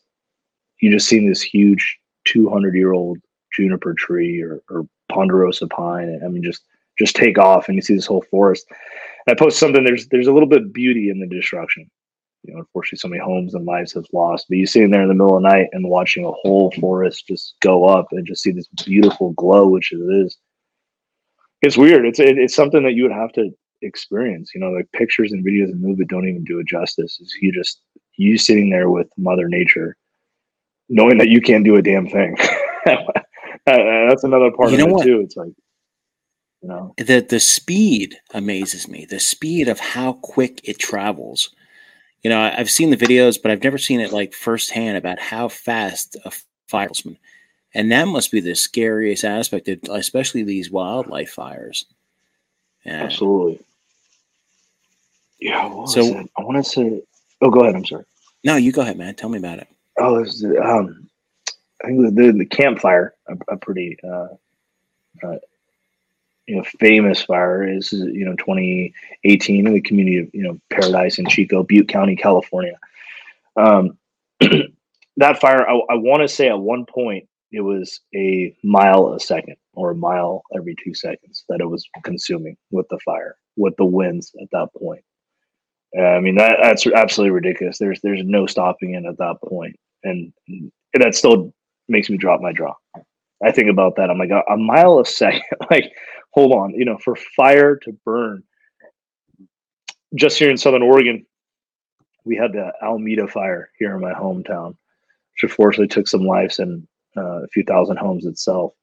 you 0.80 0.92
just 0.92 1.08
seen 1.08 1.28
this 1.28 1.42
huge 1.42 1.98
200 2.26 2.76
year 2.76 2.94
old 2.94 3.18
juniper 3.56 3.94
tree 3.94 4.42
or, 4.42 4.62
or 4.70 4.88
ponderosa 5.10 5.68
pine. 5.68 6.20
I 6.24 6.28
mean, 6.28 6.44
just 6.44 6.64
just 6.98 7.16
take 7.16 7.38
off, 7.38 7.68
and 7.68 7.76
you 7.76 7.82
see 7.82 7.96
this 7.96 8.08
whole 8.08 8.26
forest. 8.30 8.66
And 8.70 9.36
I 9.36 9.40
post 9.40 9.60
something. 9.60 9.84
There's 9.84 10.08
there's 10.08 10.28
a 10.28 10.34
little 10.34 10.50
bit 10.50 10.64
of 10.64 10.74
beauty 10.74 11.10
in 11.10 11.20
the 11.20 11.28
destruction 11.28 11.90
you 12.48 12.54
know, 12.54 12.60
unfortunately, 12.60 12.98
so 12.98 13.08
many 13.10 13.22
homes 13.22 13.54
and 13.54 13.66
lives 13.66 13.94
have 13.94 14.06
lost. 14.14 14.48
But 14.48 14.58
you 14.58 14.66
sitting 14.66 14.90
there 14.90 15.02
in 15.02 15.10
the 15.10 15.14
middle 15.14 15.36
of 15.36 15.44
the 15.44 15.50
night 15.50 15.68
and 15.74 15.90
watching 15.90 16.26
a 16.26 16.32
whole 16.32 16.72
forest 16.80 17.28
just 17.28 17.56
go 17.62 17.86
up 17.86 18.08
and 18.12 18.26
just 18.26 18.42
see 18.42 18.52
this 18.52 18.68
beautiful 18.86 19.32
glow, 19.34 19.68
which 19.68 19.92
it 19.92 19.98
is. 19.98 20.38
It's 21.62 21.78
weird. 21.78 22.06
It's 22.06 22.20
it, 22.20 22.38
it's 22.38 22.56
something 22.56 22.84
that 22.84 22.94
you 22.94 23.04
would 23.04 23.12
have 23.12 23.34
to 23.34 23.52
experience. 23.82 24.52
You 24.56 24.62
know, 24.62 24.72
like 24.72 24.90
pictures 24.94 25.34
and 25.34 25.46
videos 25.46 25.72
and 25.72 25.82
movie 25.82 26.06
don't 26.06 26.28
even 26.28 26.44
do 26.46 26.60
it 26.60 26.68
justice. 26.68 27.20
Is 27.20 27.36
you 27.42 27.52
just 27.52 27.82
you 28.16 28.38
sitting 28.38 28.70
there 28.70 28.90
with 28.90 29.08
Mother 29.18 29.50
Nature, 29.50 29.98
knowing 30.90 31.18
that 31.18 31.30
you 31.30 31.42
can't 31.42 31.66
do 31.66 31.76
a 31.76 31.82
damn 31.82 32.08
thing. 32.08 32.38
Uh, 33.66 33.72
uh, 33.72 34.08
that's 34.08 34.24
another 34.24 34.50
part 34.50 34.72
you 34.72 34.76
of 34.76 34.80
it 34.80 34.90
what? 34.90 35.04
too. 35.04 35.20
It's 35.20 35.36
like 35.36 35.52
you 36.62 36.70
know 36.70 36.94
the 36.96 37.20
the 37.20 37.42
speed 37.42 38.18
amazes 38.34 38.88
me. 38.88 39.04
The 39.04 39.20
speed 39.20 39.68
of 39.68 39.78
how 39.78 40.14
quick 40.14 40.62
it 40.64 40.80
travels 40.80 41.50
you 42.24 42.30
know, 42.30 42.42
I've 42.42 42.70
seen 42.70 42.90
the 42.90 42.98
videos, 42.98 43.42
but 43.42 43.52
I've 43.52 43.64
never 43.64 43.78
seen 43.78 44.00
it 44.00 44.12
like 44.12 44.34
firsthand 44.34 44.98
about 44.98 45.20
how 45.20 45.48
fast 45.48 46.18
a 46.26 46.32
fireman, 46.68 47.18
and 47.74 47.92
that 47.92 48.08
must 48.08 48.32
be 48.32 48.42
the 48.42 48.56
scariest 48.56 49.24
aspect, 49.24 49.68
of, 49.68 49.80
especially 49.90 50.44
these 50.44 50.72
wildlife 50.72 51.30
fires. 51.32 51.86
Yeah. 52.86 53.04
Absolutely. 53.04 53.60
Yeah. 55.40 55.86
so 55.86 56.26
I 56.38 56.44
want 56.44 56.58
to 56.58 56.70
say. 56.70 57.02
Oh, 57.42 57.52
go 57.52 57.62
ahead. 57.62 57.76
I'm 57.76 57.86
sorry. 57.86 58.06
No, 58.44 58.56
you 58.56 58.72
go 58.72 58.82
ahead, 58.82 58.98
man. 58.98 59.16
Tell 59.16 59.30
me 59.30 59.38
about 59.38 59.60
it. 59.60 59.68
Oh, 60.00 60.20
was, 60.20 60.44
um, 60.44 61.10
I 61.84 61.88
think 61.88 62.16
the, 62.16 62.32
the 62.32 62.46
Camp 62.46 62.80
Fire, 62.80 63.16
a, 63.28 63.54
a 63.54 63.58
pretty 63.58 63.98
uh, 64.04 64.28
uh, 65.24 65.38
you 66.48 66.56
know 66.56 66.64
famous 66.80 67.22
fire 67.22 67.68
is 67.68 67.92
you 67.92 68.26
know 68.26 68.36
2018 68.36 69.68
in 69.68 69.74
the 69.74 69.82
community 69.82 70.18
of 70.18 70.30
you 70.34 70.44
know 70.44 70.60
Paradise 70.72 71.20
in 71.20 71.28
Chico, 71.28 71.64
Butte 71.64 71.90
County, 71.90 72.16
California. 72.16 72.80
Um, 73.58 73.98
that 75.18 75.40
fire, 75.40 75.70
I, 75.70 75.74
I 75.90 75.96
want 75.96 76.22
to 76.22 76.28
say 76.28 76.48
at 76.48 76.60
one 76.60 76.86
point 76.86 77.28
it 77.52 77.62
was 77.62 78.00
a 78.16 78.56
mile 78.64 79.14
a 79.14 79.20
second 79.20 79.56
or 79.74 79.92
a 79.92 79.96
mile 79.96 80.44
every 80.56 80.76
two 80.84 80.94
seconds 80.94 81.44
that 81.50 81.62
it 81.62 81.70
was 81.70 81.88
consuming 82.04 82.58
with 82.72 82.88
the 82.90 83.00
fire, 83.00 83.38
with 83.56 83.76
the 83.78 83.86
winds 83.86 84.34
at 84.42 84.50
that 84.52 84.70
point. 84.78 85.04
I 85.98 86.20
mean 86.20 86.36
that 86.36 86.58
that's 86.62 86.88
absolutely 86.88 87.32
ridiculous. 87.32 87.78
There's 87.78 88.00
there's 88.02 88.24
no 88.24 88.46
stopping 88.46 88.94
it 88.94 89.06
at 89.06 89.18
that 89.18 89.38
point, 89.44 89.78
and, 90.04 90.34
that 90.94 91.14
still 91.14 91.54
makes 91.88 92.10
me 92.10 92.18
drop 92.18 92.42
my 92.42 92.52
jaw. 92.52 92.74
I 93.44 93.52
think 93.52 93.70
about 93.70 93.96
that. 93.98 94.10
I'm 94.10 94.18
like 94.18 94.32
a, 94.32 94.42
a 94.52 94.58
mile 94.58 95.00
a 95.00 95.06
second, 95.06 95.44
like 95.72 95.92
hold 96.32 96.54
on, 96.54 96.72
you 96.72 96.86
know, 96.86 96.98
for 97.04 97.16
fire 97.36 97.76
to 97.76 97.92
burn 98.04 98.44
just 100.16 100.40
here 100.40 100.50
in 100.50 100.58
Southern 100.58 100.82
Oregon, 100.82 101.26
we 102.26 102.36
had 102.36 102.54
the 102.54 102.72
Almeda 102.82 103.28
fire 103.28 103.70
here 103.78 103.96
in 103.96 104.02
my 104.02 104.14
hometown, 104.14 104.70
which 105.34 105.44
unfortunately 105.44 105.88
took 105.88 106.08
some 106.08 106.22
lives 106.22 106.60
and 106.60 106.88
uh, 107.16 107.44
a 107.44 107.48
few 107.48 107.64
thousand 107.64 107.98
homes 107.98 108.26
itself. 108.26 108.74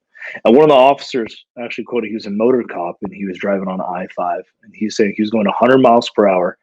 And 0.44 0.56
one 0.56 0.64
of 0.64 0.70
the 0.70 0.74
officers 0.74 1.44
actually 1.58 1.84
quoted 1.84 2.08
he 2.08 2.14
was 2.14 2.26
a 2.26 2.30
motor 2.30 2.62
cop 2.62 2.96
and 3.02 3.12
he 3.12 3.26
was 3.26 3.38
driving 3.38 3.68
on 3.68 3.80
I 3.80 4.06
5 4.16 4.42
and 4.62 4.74
he's 4.74 4.96
saying 4.96 5.12
he 5.16 5.22
was 5.22 5.30
going 5.30 5.46
100 5.46 5.78
miles 5.78 6.08
per 6.10 6.28
hour 6.28 6.56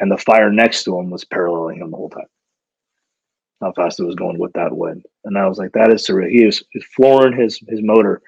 and 0.00 0.10
the 0.10 0.16
fire 0.16 0.50
next 0.50 0.84
to 0.84 0.98
him 0.98 1.10
was 1.10 1.24
paralleling 1.24 1.78
him 1.78 1.90
the 1.90 1.96
whole 1.96 2.08
time. 2.08 2.26
How 3.62 3.72
fast 3.72 4.00
it 4.00 4.04
was 4.04 4.16
going 4.16 4.38
with 4.38 4.52
that 4.52 4.76
wind. 4.76 5.04
And 5.24 5.38
I 5.38 5.46
was 5.46 5.56
like, 5.56 5.72
that 5.72 5.92
is 5.92 6.06
surreal. 6.06 6.30
He 6.30 6.44
was, 6.44 6.62
flooring 6.94 7.38
his, 7.38 7.58
his 7.68 7.80
motor 7.82 8.20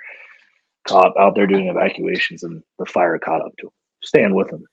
cop 0.88 1.14
out 1.18 1.34
there 1.34 1.46
doing 1.46 1.68
evacuations 1.68 2.42
and 2.42 2.62
the 2.78 2.86
fire 2.86 3.18
caught 3.18 3.44
up 3.44 3.56
to 3.58 3.66
him, 3.66 3.72
staying 4.02 4.34
with 4.34 4.50
him. 4.50 4.64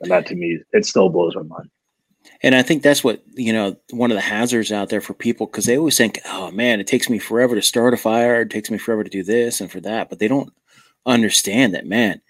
And 0.00 0.10
that 0.10 0.26
to 0.26 0.34
me, 0.34 0.58
it 0.72 0.84
still 0.84 1.08
blows 1.08 1.36
my 1.36 1.42
mind. 1.42 1.70
And 2.42 2.54
I 2.54 2.62
think 2.62 2.82
that's 2.82 3.04
what, 3.04 3.22
you 3.34 3.52
know, 3.52 3.76
one 3.90 4.10
of 4.10 4.16
the 4.16 4.22
hazards 4.22 4.72
out 4.72 4.88
there 4.88 5.00
for 5.00 5.14
people 5.14 5.46
because 5.46 5.66
they 5.66 5.78
always 5.78 5.96
think, 5.96 6.20
oh 6.26 6.50
man, 6.50 6.80
it 6.80 6.86
takes 6.86 7.08
me 7.08 7.18
forever 7.18 7.54
to 7.54 7.62
start 7.62 7.94
a 7.94 7.96
fire. 7.96 8.42
It 8.42 8.50
takes 8.50 8.70
me 8.70 8.78
forever 8.78 9.04
to 9.04 9.10
do 9.10 9.22
this 9.22 9.60
and 9.60 9.70
for 9.70 9.80
that. 9.80 10.08
But 10.08 10.18
they 10.18 10.28
don't 10.28 10.52
understand 11.06 11.74
that, 11.74 11.86
man, 11.86 12.20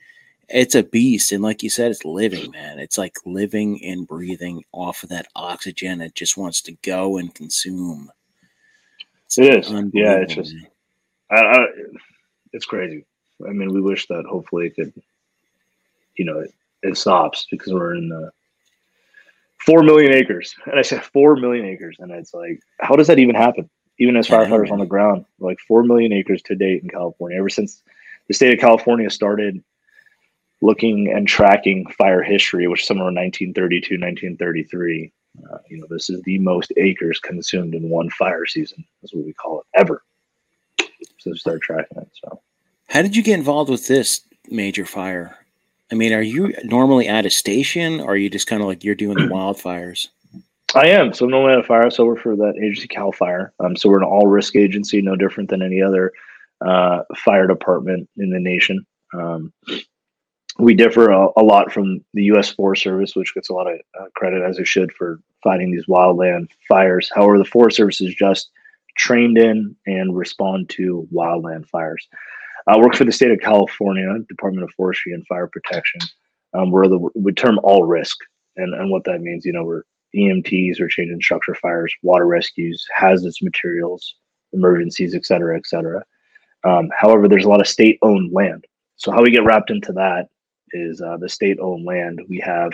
it's 0.52 0.74
a 0.74 0.82
beast. 0.82 1.32
And 1.32 1.42
like 1.42 1.62
you 1.62 1.70
said, 1.70 1.90
it's 1.90 2.04
living, 2.04 2.50
man. 2.50 2.78
It's 2.78 2.98
like 2.98 3.16
living 3.24 3.82
and 3.84 4.06
breathing 4.06 4.64
off 4.72 5.02
of 5.02 5.08
that 5.08 5.28
oxygen. 5.34 6.00
It 6.00 6.14
just 6.14 6.36
wants 6.36 6.60
to 6.62 6.72
go 6.82 7.16
and 7.18 7.34
consume. 7.34 8.10
It's 9.26 9.38
it 9.38 9.56
is. 9.56 9.70
Yeah. 9.92 10.16
It's 10.16 10.34
just, 10.34 10.54
I, 11.30 11.36
I, 11.36 11.66
it's 12.52 12.66
crazy. 12.66 13.04
I 13.46 13.52
mean, 13.52 13.72
we 13.72 13.80
wish 13.80 14.06
that 14.08 14.24
hopefully 14.26 14.66
it 14.66 14.76
could, 14.76 14.92
you 16.16 16.24
know, 16.24 16.40
it, 16.40 16.54
it 16.82 16.96
stops 16.96 17.46
because 17.50 17.72
we're 17.72 17.94
in 17.94 18.08
the, 18.08 18.30
four 19.64 19.84
million 19.84 20.12
acres. 20.12 20.56
And 20.66 20.76
I 20.76 20.82
said 20.82 21.04
four 21.04 21.36
million 21.36 21.64
acres. 21.64 21.96
And 22.00 22.10
it's 22.10 22.34
like, 22.34 22.60
how 22.80 22.96
does 22.96 23.06
that 23.06 23.20
even 23.20 23.36
happen? 23.36 23.70
Even 23.98 24.16
as 24.16 24.26
firefighters 24.26 24.72
on 24.72 24.80
the 24.80 24.86
ground, 24.86 25.24
like 25.38 25.60
four 25.60 25.84
million 25.84 26.12
acres 26.12 26.42
to 26.42 26.56
date 26.56 26.82
in 26.82 26.90
California, 26.90 27.38
ever 27.38 27.48
since 27.48 27.80
the 28.26 28.34
state 28.34 28.52
of 28.52 28.58
California 28.58 29.08
started 29.08 29.62
looking 30.62 31.12
and 31.12 31.28
tracking 31.28 31.86
fire 31.90 32.22
history, 32.22 32.66
which 32.68 32.86
somewhere 32.86 33.08
in 33.08 33.14
1932, 33.14 33.94
1933, 33.94 35.12
uh, 35.50 35.58
you 35.68 35.78
know, 35.78 35.86
this 35.90 36.08
is 36.08 36.22
the 36.22 36.38
most 36.38 36.72
acres 36.76 37.18
consumed 37.18 37.74
in 37.74 37.90
one 37.90 38.08
fire 38.10 38.46
season, 38.46 38.84
is 39.02 39.12
what 39.12 39.26
we 39.26 39.32
call 39.34 39.60
it, 39.60 39.66
ever. 39.78 40.02
So 41.18 41.34
start 41.34 41.62
tracking 41.62 41.98
it. 41.98 42.08
So, 42.24 42.40
how 42.88 43.02
did 43.02 43.16
you 43.16 43.22
get 43.22 43.38
involved 43.38 43.70
with 43.70 43.88
this 43.88 44.22
major 44.48 44.86
fire? 44.86 45.36
I 45.90 45.94
mean, 45.94 46.12
are 46.12 46.22
you 46.22 46.54
normally 46.64 47.08
at 47.08 47.26
a 47.26 47.30
station 47.30 48.00
or 48.00 48.12
are 48.12 48.16
you 48.16 48.30
just 48.30 48.46
kind 48.46 48.62
of 48.62 48.68
like 48.68 48.82
you're 48.84 48.94
doing 48.94 49.16
the 49.16 49.32
wildfires? 49.34 50.08
I 50.74 50.88
am. 50.88 51.12
So 51.12 51.26
I'm 51.26 51.30
normally 51.30 51.52
at 51.52 51.60
a 51.60 51.64
fire. 51.64 51.90
So 51.90 52.06
we're 52.06 52.16
for 52.16 52.34
that 52.36 52.56
agency, 52.56 52.88
Cal 52.88 53.12
Fire. 53.12 53.52
Um, 53.60 53.76
so 53.76 53.90
we're 53.90 53.98
an 53.98 54.04
all 54.04 54.26
risk 54.26 54.56
agency, 54.56 55.02
no 55.02 55.16
different 55.16 55.50
than 55.50 55.60
any 55.60 55.82
other 55.82 56.12
uh, 56.62 57.02
fire 57.16 57.46
department 57.46 58.08
in 58.16 58.30
the 58.30 58.40
nation. 58.40 58.86
Um, 59.12 59.52
we 60.62 60.74
differ 60.74 61.10
a, 61.10 61.26
a, 61.36 61.42
lot 61.42 61.72
from 61.72 62.04
the 62.14 62.22
U.S. 62.24 62.52
Forest 62.52 62.84
Service, 62.84 63.16
which 63.16 63.34
gets 63.34 63.48
a 63.48 63.52
lot 63.52 63.66
of 63.66 63.80
uh, 64.00 64.04
credit 64.14 64.42
as 64.42 64.60
it 64.60 64.66
should 64.68 64.92
for 64.92 65.20
fighting 65.42 65.72
these 65.72 65.86
wildland 65.86 66.48
fires. 66.68 67.10
However, 67.12 67.36
the 67.36 67.44
Forest 67.44 67.76
Service 67.76 68.00
is 68.00 68.14
just 68.14 68.50
trained 68.96 69.38
in 69.38 69.74
and 69.86 70.16
respond 70.16 70.68
to 70.70 71.08
wildland 71.12 71.66
fires. 71.68 72.06
I 72.68 72.78
work 72.78 72.94
for 72.94 73.04
the 73.04 73.10
state 73.10 73.32
of 73.32 73.40
California, 73.40 74.06
Department 74.28 74.62
of 74.62 74.72
Forestry 74.74 75.12
and 75.12 75.26
Fire 75.26 75.48
Protection. 75.48 76.00
Um, 76.54 76.70
we're 76.70 76.86
the 76.86 76.98
we 77.16 77.32
term 77.32 77.58
all 77.64 77.82
risk, 77.82 78.16
and 78.56 78.72
and 78.72 78.88
what 78.88 79.02
that 79.04 79.20
means, 79.20 79.44
you 79.44 79.52
know, 79.52 79.64
we're 79.64 79.82
EMTs, 80.14 80.78
we're 80.78 80.86
changing 80.86 81.20
structure 81.20 81.56
fires, 81.56 81.92
water 82.02 82.26
rescues, 82.26 82.86
hazardous 82.94 83.42
materials, 83.42 84.14
emergencies, 84.52 85.16
et 85.16 85.26
cetera, 85.26 85.56
et 85.56 85.66
cetera. 85.66 86.04
Um, 86.62 86.88
however, 86.96 87.26
there's 87.26 87.46
a 87.46 87.48
lot 87.48 87.60
of 87.60 87.66
state-owned 87.66 88.32
land. 88.32 88.64
So 88.96 89.10
how 89.10 89.22
we 89.22 89.32
get 89.32 89.44
wrapped 89.44 89.70
into 89.70 89.92
that 89.94 90.28
is 90.72 91.00
uh, 91.00 91.16
the 91.18 91.28
state-owned 91.28 91.84
land. 91.84 92.20
We 92.28 92.38
have 92.40 92.72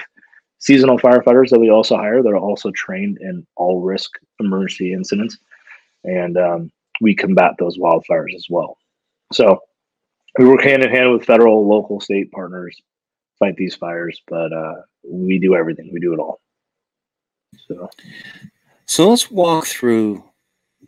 seasonal 0.59 0.99
firefighters 0.99 1.51
that 1.51 1.61
we 1.61 1.71
also 1.71 1.97
hire 1.97 2.23
that 2.23 2.29
are 2.29 2.37
also 2.37 2.71
trained 2.73 3.19
in 3.21 3.47
all 3.57 3.81
risk 3.81 4.11
emergency 4.41 4.93
incidents, 4.93 5.39
and 6.05 6.37
um, 6.37 6.71
we 7.01 7.15
combat 7.15 7.53
those 7.59 7.79
wildfires 7.79 8.35
as 8.35 8.47
well. 8.51 8.77
So 9.33 9.61
we 10.39 10.47
work 10.47 10.63
hand 10.63 10.83
in 10.83 10.91
hand 10.91 11.13
with 11.13 11.25
federal, 11.25 11.67
local, 11.67 12.01
state 12.01 12.31
partners, 12.33 12.81
fight 13.39 13.57
these 13.57 13.75
fires. 13.75 14.21
But 14.29 14.53
uh, 14.53 14.75
we 15.05 15.39
do 15.39 15.55
everything. 15.55 15.91
We 15.93 16.01
do 16.01 16.13
it 16.13 16.19
all. 16.19 16.41
So, 17.67 17.91
so 18.87 19.09
let's 19.09 19.31
walk 19.31 19.67
through 19.67 20.25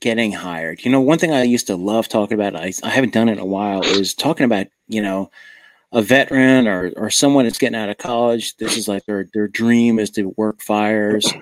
getting 0.01 0.33
hired. 0.33 0.85
You 0.85 0.91
know, 0.91 1.01
one 1.01 1.19
thing 1.19 1.33
I 1.33 1.43
used 1.43 1.67
to 1.67 1.77
love 1.77 2.09
talking 2.09 2.35
about, 2.35 2.57
I, 2.57 2.73
I 2.83 2.89
haven't 2.89 3.13
done 3.13 3.29
it 3.29 3.33
in 3.33 3.39
a 3.39 3.45
while, 3.45 3.83
is 3.83 4.15
talking 4.15 4.45
about, 4.45 4.67
you 4.89 5.03
know, 5.03 5.31
a 5.93 6.03
veteran 6.03 6.69
or, 6.69 6.93
or 6.97 7.11
someone 7.11 7.45
that's 7.45 7.59
getting 7.59 7.79
out 7.79 7.89
of 7.89 7.99
college. 7.99 8.57
This 8.57 8.77
is 8.77 8.89
like 8.89 9.05
their, 9.07 9.27
their 9.35 9.49
dream 9.49 9.99
is 9.99 10.11
to 10.13 10.33
work 10.37 10.63
fires. 10.63 11.33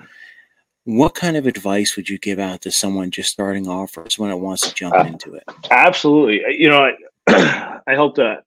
What 0.85 1.13
kind 1.13 1.37
of 1.37 1.45
advice 1.45 1.95
would 1.95 2.09
you 2.09 2.17
give 2.17 2.39
out 2.39 2.61
to 2.61 2.71
someone 2.71 3.11
just 3.11 3.31
starting 3.31 3.67
off 3.67 3.95
or 3.97 4.09
someone 4.09 4.31
that 4.31 4.43
wants 4.43 4.67
to 4.67 4.73
jump 4.73 4.95
uh, 4.95 5.03
into 5.03 5.35
it? 5.35 5.43
Absolutely. 5.69 6.41
You 6.57 6.69
know, 6.69 6.91
I 7.27 7.81
helped 7.89 8.17
a, 8.17 8.41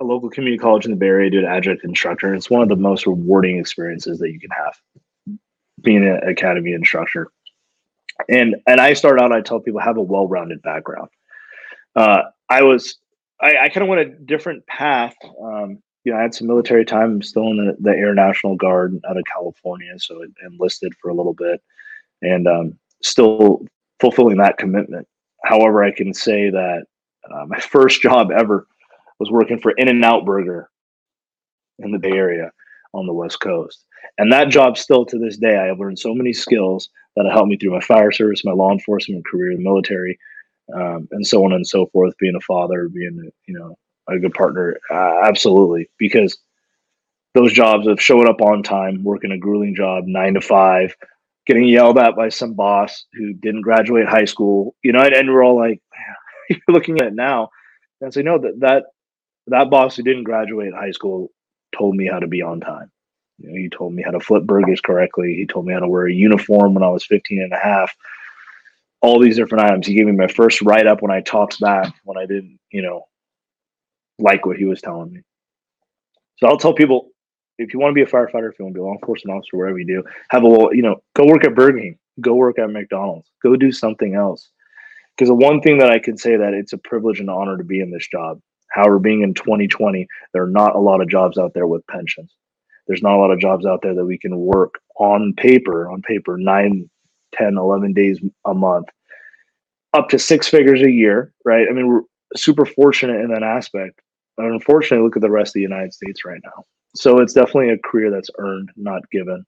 a 0.00 0.04
local 0.04 0.30
community 0.30 0.58
college 0.58 0.86
in 0.86 0.92
the 0.92 0.96
Bay 0.96 1.08
Area 1.08 1.30
do 1.30 1.38
an 1.40 1.44
adjunct 1.44 1.84
instructor. 1.84 2.28
And 2.28 2.36
it's 2.36 2.48
one 2.48 2.62
of 2.62 2.68
the 2.68 2.76
most 2.76 3.06
rewarding 3.06 3.58
experiences 3.58 4.18
that 4.20 4.30
you 4.30 4.40
can 4.40 4.50
have 4.50 5.38
being 5.82 6.06
an 6.06 6.26
academy 6.26 6.72
instructor. 6.72 7.30
And 8.28 8.56
and 8.66 8.80
I 8.80 8.94
start 8.94 9.20
out, 9.20 9.32
I 9.32 9.40
tell 9.40 9.60
people 9.60 9.80
have 9.80 9.96
a 9.96 10.02
well-rounded 10.02 10.62
background. 10.62 11.08
Uh, 11.96 12.22
I 12.48 12.62
was 12.62 12.96
I, 13.40 13.56
I 13.64 13.68
kind 13.68 13.82
of 13.82 13.88
went 13.88 14.00
a 14.00 14.14
different 14.24 14.66
path. 14.66 15.14
Um, 15.42 15.82
you 16.04 16.12
know, 16.12 16.18
I 16.18 16.22
had 16.22 16.34
some 16.34 16.46
military 16.46 16.84
time. 16.84 17.12
I'm 17.12 17.22
still 17.22 17.50
in 17.50 17.56
the, 17.56 17.76
the 17.80 17.96
Air 17.96 18.14
National 18.14 18.56
Guard 18.56 19.00
out 19.08 19.16
of 19.16 19.24
California, 19.32 19.92
so 19.98 20.22
enlisted 20.44 20.92
for 21.00 21.08
a 21.08 21.14
little 21.14 21.34
bit, 21.34 21.62
and 22.22 22.46
um, 22.46 22.78
still 23.02 23.66
fulfilling 24.00 24.36
that 24.38 24.58
commitment. 24.58 25.08
However, 25.44 25.82
I 25.82 25.92
can 25.92 26.12
say 26.12 26.50
that 26.50 26.84
uh, 27.30 27.46
my 27.46 27.58
first 27.60 28.02
job 28.02 28.30
ever 28.30 28.66
was 29.18 29.30
working 29.30 29.58
for 29.58 29.72
In-N-Out 29.72 30.24
Burger 30.24 30.68
in 31.78 31.90
the 31.90 31.98
Bay 31.98 32.12
Area 32.12 32.50
on 32.92 33.06
the 33.06 33.12
West 33.12 33.40
Coast. 33.40 33.84
And 34.18 34.32
that 34.32 34.48
job 34.48 34.76
still 34.78 35.04
to 35.06 35.18
this 35.18 35.36
day, 35.36 35.56
I 35.56 35.66
have 35.66 35.78
learned 35.78 35.98
so 35.98 36.14
many 36.14 36.32
skills 36.32 36.88
that 37.16 37.24
have 37.24 37.34
helped 37.34 37.48
me 37.48 37.56
through 37.56 37.72
my 37.72 37.80
fire 37.80 38.12
service, 38.12 38.44
my 38.44 38.52
law 38.52 38.70
enforcement 38.70 39.24
career, 39.26 39.56
the 39.56 39.62
military, 39.62 40.18
um, 40.72 41.08
and 41.10 41.26
so 41.26 41.44
on 41.44 41.52
and 41.52 41.66
so 41.66 41.86
forth. 41.86 42.16
Being 42.18 42.36
a 42.36 42.40
father, 42.40 42.88
being 42.88 43.30
you 43.46 43.58
know 43.58 43.76
a 44.08 44.18
good 44.18 44.34
partner, 44.34 44.78
uh, 44.90 45.20
absolutely. 45.24 45.88
Because 45.98 46.38
those 47.34 47.52
jobs 47.52 47.86
of 47.86 48.00
showing 48.00 48.28
up 48.28 48.40
on 48.40 48.62
time, 48.62 49.02
working 49.02 49.32
a 49.32 49.38
grueling 49.38 49.74
job, 49.74 50.04
nine 50.06 50.34
to 50.34 50.40
five, 50.40 50.94
getting 51.46 51.64
yelled 51.64 51.98
at 51.98 52.16
by 52.16 52.28
some 52.28 52.54
boss 52.54 53.04
who 53.14 53.32
didn't 53.32 53.62
graduate 53.62 54.06
high 54.06 54.24
school, 54.24 54.74
you 54.82 54.92
know, 54.92 55.00
and, 55.00 55.14
and 55.14 55.28
we're 55.28 55.44
all 55.44 55.56
like, 55.56 55.80
you're 56.48 56.60
looking 56.68 57.00
at 57.00 57.08
it 57.08 57.14
now 57.14 57.50
and 58.00 58.14
say, 58.14 58.22
no, 58.22 58.38
that 58.38 58.60
that 58.60 58.84
that 59.48 59.70
boss 59.70 59.96
who 59.96 60.02
didn't 60.02 60.24
graduate 60.24 60.72
high 60.74 60.92
school 60.92 61.30
told 61.76 61.94
me 61.96 62.06
how 62.06 62.18
to 62.18 62.26
be 62.26 62.42
on 62.42 62.60
time. 62.60 62.90
You 63.38 63.48
know, 63.48 63.56
he 63.56 63.68
told 63.68 63.92
me 63.92 64.02
how 64.02 64.12
to 64.12 64.20
flip 64.20 64.44
burgers 64.44 64.80
correctly. 64.80 65.34
He 65.34 65.46
told 65.46 65.66
me 65.66 65.74
how 65.74 65.80
to 65.80 65.88
wear 65.88 66.06
a 66.06 66.12
uniform 66.12 66.74
when 66.74 66.84
I 66.84 66.88
was 66.88 67.04
15 67.04 67.42
and 67.42 67.52
a 67.52 67.58
half. 67.58 67.92
All 69.04 69.18
these 69.18 69.36
different 69.36 69.64
items. 69.64 69.86
He 69.86 69.94
gave 69.94 70.06
me 70.06 70.12
my 70.12 70.28
first 70.28 70.62
write 70.62 70.86
up 70.86 71.02
when 71.02 71.10
I 71.10 71.20
talked 71.20 71.60
back 71.60 71.92
when 72.04 72.16
I 72.16 72.24
didn't, 72.24 72.58
you 72.70 72.80
know, 72.80 73.06
like 74.18 74.46
what 74.46 74.56
he 74.56 74.64
was 74.64 74.80
telling 74.80 75.12
me. 75.12 75.20
So 76.38 76.46
I'll 76.46 76.56
tell 76.56 76.72
people 76.72 77.10
if 77.58 77.74
you 77.74 77.80
want 77.80 77.90
to 77.90 77.94
be 77.94 78.02
a 78.02 78.06
firefighter, 78.06 78.50
if 78.50 78.58
you 78.58 78.64
want 78.64 78.74
to 78.74 78.78
be 78.78 78.80
a 78.80 78.84
law 78.84 78.94
enforcement 78.94 79.36
officer, 79.36 79.56
wherever 79.58 79.78
you 79.78 79.86
do, 79.86 80.02
have 80.30 80.44
a 80.44 80.48
you 80.72 80.82
know, 80.82 81.02
go 81.14 81.26
work 81.26 81.44
at 81.44 81.54
Burger 81.54 81.78
King, 81.78 81.98
go 82.20 82.34
work 82.34 82.58
at 82.58 82.70
McDonald's, 82.70 83.30
go 83.42 83.56
do 83.56 83.70
something 83.70 84.14
else. 84.14 84.50
Because 85.14 85.28
the 85.28 85.34
one 85.34 85.60
thing 85.60 85.78
that 85.78 85.90
I 85.90 85.98
can 85.98 86.16
say 86.16 86.36
that 86.36 86.54
it's 86.54 86.72
a 86.72 86.78
privilege 86.78 87.20
and 87.20 87.30
honor 87.30 87.56
to 87.58 87.64
be 87.64 87.80
in 87.80 87.90
this 87.90 88.08
job. 88.08 88.40
However, 88.70 88.98
being 88.98 89.22
in 89.22 89.34
2020, 89.34 90.08
there 90.32 90.42
are 90.42 90.50
not 90.50 90.74
a 90.74 90.80
lot 90.80 91.00
of 91.00 91.08
jobs 91.08 91.38
out 91.38 91.52
there 91.54 91.66
with 91.66 91.86
pensions. 91.86 92.32
There's 92.88 93.02
not 93.02 93.14
a 93.14 93.20
lot 93.20 93.30
of 93.30 93.38
jobs 93.38 93.66
out 93.66 93.80
there 93.82 93.94
that 93.94 94.04
we 94.04 94.18
can 94.18 94.36
work 94.36 94.80
on 94.98 95.34
paper, 95.36 95.90
on 95.90 96.02
paper, 96.02 96.36
nine, 96.36 96.90
10, 97.36 97.56
11 97.56 97.92
days 97.92 98.20
a 98.44 98.54
month, 98.54 98.88
up 99.92 100.08
to 100.08 100.18
six 100.18 100.48
figures 100.48 100.82
a 100.82 100.90
year, 100.90 101.32
right? 101.44 101.66
I 101.68 101.72
mean, 101.72 101.88
we're 101.88 102.02
super 102.36 102.66
fortunate 102.66 103.20
in 103.20 103.28
that 103.28 103.42
aspect. 103.42 104.00
But 104.36 104.46
unfortunately, 104.46 105.04
look 105.04 105.16
at 105.16 105.22
the 105.22 105.30
rest 105.30 105.50
of 105.50 105.54
the 105.54 105.60
United 105.60 105.92
States 105.92 106.24
right 106.24 106.40
now. 106.44 106.64
So 106.96 107.18
it's 107.20 107.32
definitely 107.32 107.70
a 107.70 107.78
career 107.78 108.10
that's 108.10 108.30
earned, 108.38 108.70
not 108.76 109.08
given. 109.10 109.44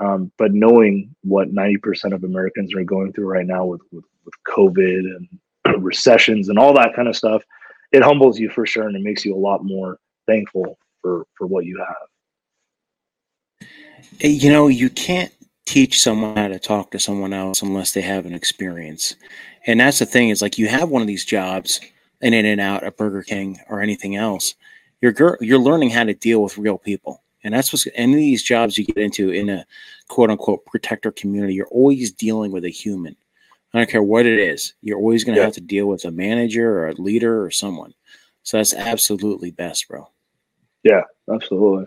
Um, 0.00 0.32
but 0.38 0.52
knowing 0.52 1.14
what 1.22 1.54
90% 1.54 2.14
of 2.14 2.24
Americans 2.24 2.74
are 2.74 2.82
going 2.84 3.12
through 3.12 3.26
right 3.26 3.46
now 3.46 3.66
with, 3.66 3.82
with, 3.92 4.04
with 4.24 4.34
COVID 4.48 5.04
and 5.64 5.84
recessions 5.84 6.48
and 6.48 6.58
all 6.58 6.72
that 6.74 6.94
kind 6.96 7.06
of 7.06 7.16
stuff, 7.16 7.42
it 7.92 8.02
humbles 8.02 8.38
you 8.38 8.48
for 8.50 8.66
sure 8.66 8.86
and 8.86 8.96
it 8.96 9.02
makes 9.02 9.24
you 9.24 9.34
a 9.34 9.36
lot 9.36 9.64
more 9.64 9.98
thankful 10.26 10.78
for, 11.02 11.26
for 11.36 11.46
what 11.46 11.66
you 11.66 11.78
have. 11.78 13.68
You 14.20 14.50
know, 14.50 14.68
you 14.68 14.90
can't 14.90 15.32
teach 15.66 16.00
someone 16.00 16.36
how 16.36 16.48
to 16.48 16.58
talk 16.58 16.90
to 16.90 16.98
someone 16.98 17.32
else 17.32 17.62
unless 17.62 17.92
they 17.92 18.00
have 18.00 18.26
an 18.26 18.34
experience. 18.34 19.16
And 19.66 19.80
that's 19.80 19.98
the 19.98 20.06
thing 20.06 20.30
is 20.30 20.42
like 20.42 20.58
you 20.58 20.68
have 20.68 20.88
one 20.88 21.02
of 21.02 21.08
these 21.08 21.24
jobs, 21.24 21.80
an 22.20 22.34
in 22.34 22.46
and 22.46 22.60
out 22.60 22.84
at 22.84 22.96
Burger 22.96 23.22
King 23.22 23.58
or 23.68 23.80
anything 23.80 24.16
else. 24.16 24.54
You're 25.00 25.38
you're 25.40 25.58
learning 25.58 25.90
how 25.90 26.04
to 26.04 26.14
deal 26.14 26.42
with 26.42 26.58
real 26.58 26.78
people. 26.78 27.22
And 27.42 27.54
that's 27.54 27.72
what 27.72 27.86
any 27.94 28.12
of 28.12 28.18
these 28.18 28.42
jobs 28.42 28.76
you 28.76 28.84
get 28.84 28.98
into 28.98 29.30
in 29.30 29.48
a 29.48 29.64
quote 30.08 30.30
unquote 30.30 30.66
protector 30.66 31.10
community, 31.10 31.54
you're 31.54 31.66
always 31.68 32.12
dealing 32.12 32.52
with 32.52 32.64
a 32.64 32.70
human. 32.70 33.16
I 33.72 33.78
don't 33.78 33.88
care 33.88 34.02
what 34.02 34.26
it 34.26 34.38
is. 34.38 34.74
You're 34.82 34.98
always 34.98 35.24
going 35.24 35.36
to 35.36 35.40
yeah. 35.40 35.46
have 35.46 35.54
to 35.54 35.60
deal 35.60 35.86
with 35.86 36.04
a 36.04 36.10
manager 36.10 36.78
or 36.78 36.88
a 36.88 36.94
leader 36.94 37.42
or 37.42 37.50
someone. 37.50 37.94
So 38.42 38.56
that's 38.56 38.74
absolutely 38.74 39.52
best, 39.52 39.88
bro. 39.88 40.08
Yeah, 40.82 41.02
absolutely. 41.32 41.86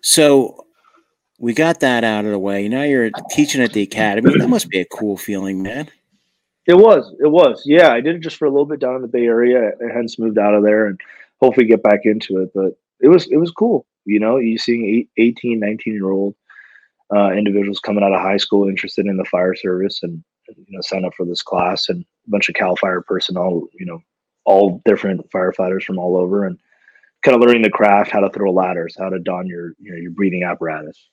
So 0.00 0.66
we 1.38 1.52
got 1.52 1.80
that 1.80 2.04
out 2.04 2.24
of 2.24 2.30
the 2.30 2.38
way. 2.38 2.68
Now 2.68 2.82
you're 2.82 3.10
teaching 3.30 3.62
at 3.62 3.72
the 3.72 3.82
academy. 3.82 4.38
That 4.38 4.48
must 4.48 4.68
be 4.68 4.80
a 4.80 4.84
cool 4.84 5.16
feeling, 5.16 5.62
man. 5.62 5.90
It 6.66 6.74
was. 6.74 7.14
It 7.20 7.30
was. 7.30 7.62
Yeah, 7.66 7.90
I 7.90 8.00
did 8.00 8.16
it 8.16 8.20
just 8.20 8.36
for 8.36 8.46
a 8.46 8.50
little 8.50 8.66
bit 8.66 8.80
down 8.80 8.96
in 8.96 9.02
the 9.02 9.08
Bay 9.08 9.26
Area, 9.26 9.72
and 9.80 9.92
hence 9.92 10.18
moved 10.18 10.38
out 10.38 10.54
of 10.54 10.62
there, 10.62 10.86
and 10.86 10.98
hopefully 11.40 11.66
get 11.66 11.82
back 11.82 12.00
into 12.04 12.38
it. 12.38 12.50
But 12.54 12.78
it 13.00 13.08
was 13.08 13.26
it 13.30 13.36
was 13.36 13.50
cool. 13.50 13.86
You 14.06 14.20
know, 14.20 14.38
you 14.38 14.58
seeing 14.58 14.84
eight, 14.84 15.10
18, 15.16 15.60
19 15.60 15.92
year 15.92 16.10
old 16.10 16.34
uh, 17.14 17.30
individuals 17.32 17.80
coming 17.80 18.02
out 18.02 18.12
of 18.12 18.20
high 18.20 18.36
school 18.36 18.68
interested 18.68 19.06
in 19.06 19.16
the 19.16 19.24
fire 19.24 19.54
service 19.54 20.02
and 20.02 20.22
you 20.48 20.64
know 20.70 20.80
sign 20.80 21.04
up 21.04 21.14
for 21.14 21.26
this 21.26 21.42
class 21.42 21.88
and 21.88 22.04
a 22.26 22.30
bunch 22.30 22.48
of 22.48 22.54
Cal 22.54 22.76
Fire 22.76 23.02
personnel. 23.02 23.66
You 23.78 23.86
know, 23.86 24.00
all 24.44 24.80
different 24.84 25.30
firefighters 25.30 25.82
from 25.82 25.98
all 25.98 26.16
over 26.16 26.46
and 26.46 26.58
kind 27.22 27.34
of 27.34 27.40
learning 27.40 27.62
the 27.62 27.70
craft, 27.70 28.10
how 28.10 28.20
to 28.20 28.30
throw 28.30 28.52
ladders, 28.52 28.96
how 28.98 29.10
to 29.10 29.18
don 29.18 29.46
your 29.46 29.74
you 29.78 29.92
know 29.92 29.98
your 29.98 30.12
breathing 30.12 30.44
apparatus, 30.44 31.08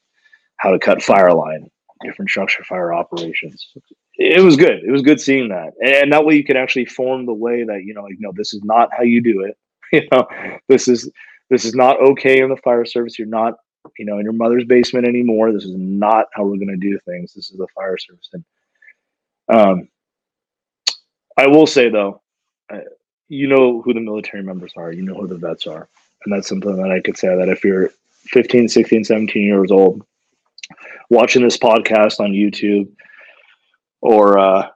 how 0.62 0.70
to 0.70 0.77
cut 0.77 1.01
fire 1.01 1.34
line, 1.34 1.70
different 2.03 2.30
structure 2.30 2.63
fire 2.63 2.94
operations. 2.94 3.68
It 4.15 4.44
was 4.44 4.56
good. 4.56 4.84
It 4.86 4.91
was 4.91 5.01
good 5.01 5.20
seeing 5.20 5.50
that, 5.50 5.74
and 5.84 6.13
that 6.13 6.24
way 6.24 6.36
you 6.36 6.44
can 6.44 6.56
actually 6.56 6.86
form 6.86 7.25
the 7.25 7.34
way 7.34 7.63
that 7.63 7.84
you 7.84 7.96
know, 7.96 8.03
like, 8.03 8.18
no, 8.20 8.32
this 8.36 8.53
is 8.53 8.63
not 8.63 8.89
how 8.96 9.03
you 9.03 9.22
do 9.22 9.41
it. 9.41 9.58
You 9.94 10.08
know, 10.10 10.25
this 10.70 10.88
is 10.88 11.12
this 11.50 11.65
is 11.65 11.75
not 11.75 12.00
okay 12.00 12.39
in 12.39 12.48
the 12.48 12.56
fire 12.56 12.86
service. 12.86 13.20
You're 13.20 13.27
not, 13.27 13.56
you 14.00 14.06
know, 14.06 14.20
in 14.20 14.24
your 14.24 14.32
mother's 14.32 14.63
basement 14.63 15.06
anymore. 15.06 15.51
This 15.51 15.65
is 15.65 15.75
not 15.75 16.27
how 16.34 16.44
we're 16.44 16.56
going 16.56 16.70
to 16.70 16.77
do 16.77 16.98
things. 17.00 17.34
This 17.34 17.51
is 17.51 17.58
the 17.58 17.68
fire 17.75 17.98
service, 17.98 18.30
and 18.32 18.46
um, 19.50 19.89
I 21.38 21.48
will 21.48 21.68
say 21.68 21.89
though, 21.89 22.22
you 23.27 23.48
know 23.48 23.82
who 23.82 23.94
the 23.94 24.00
military 24.00 24.44
members 24.44 24.72
are. 24.77 24.94
You 24.94 25.01
know 25.01 25.15
who 25.15 25.27
the 25.27 25.36
vets 25.36 25.68
are, 25.68 25.89
and 26.24 26.34
that's 26.34 26.48
something 26.48 26.77
that 26.77 26.89
I 26.89 27.01
could 27.01 27.18
say 27.18 27.36
that 27.36 27.50
if 27.50 27.65
you're 27.65 27.89
15, 28.27 28.70
16, 28.70 29.03
17 29.03 29.44
years 29.44 29.72
old 29.72 30.06
watching 31.09 31.43
this 31.43 31.57
podcast 31.57 32.19
on 32.19 32.31
YouTube 32.31 32.91
or 34.01 34.37
uh, 34.37 34.67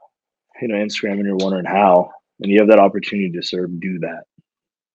you 0.61 0.67
know 0.67 0.75
Instagram 0.75 1.13
and 1.13 1.25
you're 1.25 1.35
wondering 1.35 1.65
how, 1.65 2.11
and 2.41 2.51
you 2.51 2.59
have 2.59 2.69
that 2.69 2.79
opportunity 2.79 3.31
to 3.31 3.43
serve, 3.43 3.79
do 3.79 3.99
that. 3.99 4.23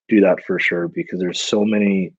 Do 0.08 0.20
that 0.22 0.44
for 0.44 0.58
sure 0.58 0.88
because 0.88 1.20
there's 1.20 1.40
so 1.40 1.64
many 1.64 2.12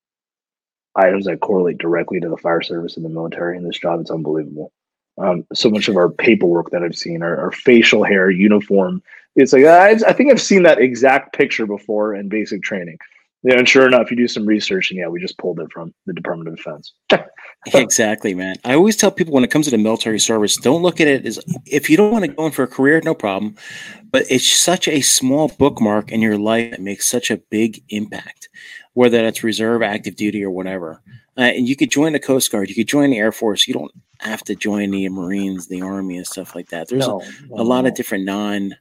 items 0.96 1.26
that 1.26 1.40
correlate 1.40 1.78
directly 1.78 2.20
to 2.20 2.28
the 2.28 2.36
fire 2.36 2.62
service 2.62 2.96
and 2.96 3.04
the 3.04 3.10
military 3.10 3.56
in 3.56 3.64
this 3.64 3.78
job. 3.78 4.00
It's 4.00 4.10
unbelievable. 4.10 4.72
Um, 5.18 5.46
so 5.52 5.68
much 5.70 5.88
of 5.88 5.96
our 5.96 6.08
paperwork 6.08 6.70
that 6.70 6.82
I've 6.82 6.96
seen, 6.96 7.22
our, 7.22 7.38
our 7.38 7.52
facial 7.52 8.02
hair, 8.02 8.30
uniform, 8.30 9.02
it's 9.36 9.52
like 9.52 9.64
I, 9.64 9.90
I 9.90 10.12
think 10.12 10.30
I've 10.30 10.40
seen 10.40 10.62
that 10.62 10.78
exact 10.78 11.34
picture 11.34 11.66
before 11.66 12.14
in 12.14 12.28
basic 12.28 12.62
training. 12.62 12.98
Yeah, 13.44 13.58
and 13.58 13.68
sure 13.68 13.86
enough, 13.86 14.10
you 14.10 14.16
do 14.16 14.28
some 14.28 14.46
research, 14.46 14.90
and 14.90 14.98
yeah, 14.98 15.08
we 15.08 15.20
just 15.20 15.36
pulled 15.38 15.58
it 15.58 15.70
from 15.72 15.92
the 16.06 16.12
Department 16.12 16.48
of 16.48 16.56
Defense. 16.56 16.92
exactly, 17.74 18.34
man. 18.34 18.56
I 18.64 18.74
always 18.74 18.96
tell 18.96 19.10
people 19.10 19.34
when 19.34 19.44
it 19.44 19.50
comes 19.50 19.66
to 19.66 19.70
the 19.70 19.78
military 19.78 20.20
service, 20.20 20.56
don't 20.56 20.82
look 20.82 21.00
at 21.00 21.06
it 21.06 21.26
as 21.26 21.40
if 21.66 21.88
you 21.88 21.96
don't 21.96 22.12
want 22.12 22.24
to 22.24 22.32
go 22.32 22.46
in 22.46 22.52
for 22.52 22.62
a 22.64 22.68
career, 22.68 23.00
no 23.04 23.14
problem. 23.14 23.56
But 24.10 24.24
it's 24.28 24.50
such 24.50 24.88
a 24.88 25.00
small 25.00 25.48
bookmark 25.48 26.12
in 26.12 26.20
your 26.20 26.38
life 26.38 26.72
that 26.72 26.80
makes 26.80 27.08
such 27.08 27.30
a 27.30 27.36
big 27.36 27.82
impact, 27.88 28.48
whether 28.94 29.22
that's 29.22 29.44
reserve, 29.44 29.82
active 29.82 30.16
duty, 30.16 30.44
or 30.44 30.50
whatever. 30.50 31.02
Uh, 31.36 31.42
and 31.42 31.68
you 31.68 31.76
could 31.76 31.90
join 31.90 32.12
the 32.12 32.20
Coast 32.20 32.50
Guard, 32.52 32.68
you 32.68 32.74
could 32.74 32.88
join 32.88 33.10
the 33.10 33.18
Air 33.18 33.32
Force. 33.32 33.66
You 33.66 33.74
don't 33.74 33.92
have 34.18 34.42
to 34.44 34.54
join 34.54 34.90
the 34.90 35.08
Marines, 35.08 35.68
the 35.68 35.82
Army, 35.82 36.16
and 36.16 36.26
stuff 36.26 36.54
like 36.54 36.68
that. 36.68 36.88
There's 36.88 37.06
no, 37.06 37.22
a, 37.56 37.62
a 37.62 37.64
lot 37.64 37.86
of 37.86 37.94
different 37.94 38.24
non 38.24 38.76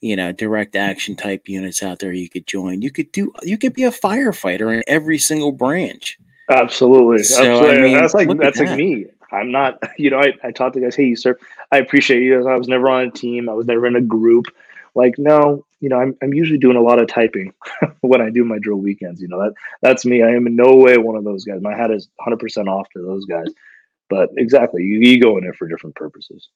you 0.00 0.16
know 0.16 0.32
direct 0.32 0.76
action 0.76 1.16
type 1.16 1.48
units 1.48 1.82
out 1.82 1.98
there 1.98 2.12
you 2.12 2.28
could 2.28 2.46
join. 2.46 2.82
You 2.82 2.90
could 2.90 3.12
do 3.12 3.32
you 3.42 3.58
could 3.58 3.74
be 3.74 3.84
a 3.84 3.90
firefighter 3.90 4.74
in 4.74 4.82
every 4.86 5.18
single 5.18 5.52
branch. 5.52 6.18
Absolutely. 6.48 7.22
So, 7.22 7.42
absolutely 7.42 7.78
I 7.78 7.82
mean, 7.82 7.94
that's 7.94 8.14
like 8.14 8.28
that's 8.38 8.58
like 8.58 8.68
that. 8.68 8.78
me. 8.78 9.06
I'm 9.32 9.50
not 9.50 9.78
you 9.98 10.10
know 10.10 10.18
I, 10.18 10.32
I 10.42 10.50
taught 10.50 10.72
the 10.72 10.80
guys 10.80 10.96
hey 10.96 11.04
you 11.04 11.16
sir 11.16 11.38
i 11.70 11.78
appreciate 11.78 12.22
you. 12.22 12.48
I 12.48 12.56
was 12.56 12.68
never 12.68 12.88
on 12.90 13.06
a 13.06 13.10
team. 13.10 13.48
I 13.48 13.54
was 13.54 13.66
never 13.66 13.86
in 13.86 13.96
a 13.96 14.00
group. 14.00 14.46
Like 14.94 15.18
no 15.18 15.64
you 15.80 15.88
know 15.88 15.98
i'm, 15.98 16.16
I'm 16.22 16.34
usually 16.34 16.58
doing 16.58 16.76
a 16.76 16.82
lot 16.82 17.00
of 17.00 17.08
typing 17.08 17.54
when 18.00 18.20
i 18.20 18.28
do 18.28 18.44
my 18.44 18.58
drill 18.58 18.76
weekends 18.76 19.22
you 19.22 19.28
know 19.28 19.40
that 19.40 19.54
that's 19.80 20.04
me. 20.04 20.22
I 20.22 20.30
am 20.30 20.46
in 20.46 20.56
no 20.56 20.74
way 20.74 20.98
one 20.98 21.16
of 21.16 21.24
those 21.24 21.44
guys. 21.44 21.62
My 21.62 21.74
hat 21.74 21.90
is 21.90 22.08
100% 22.26 22.66
off 22.66 22.88
to 22.90 23.02
those 23.02 23.24
guys 23.24 23.46
but 24.10 24.28
exactly 24.36 24.82
you, 24.82 25.00
you 25.00 25.20
go 25.20 25.38
in 25.38 25.44
there 25.44 25.54
for 25.54 25.68
different 25.68 25.94
purposes 25.94 26.48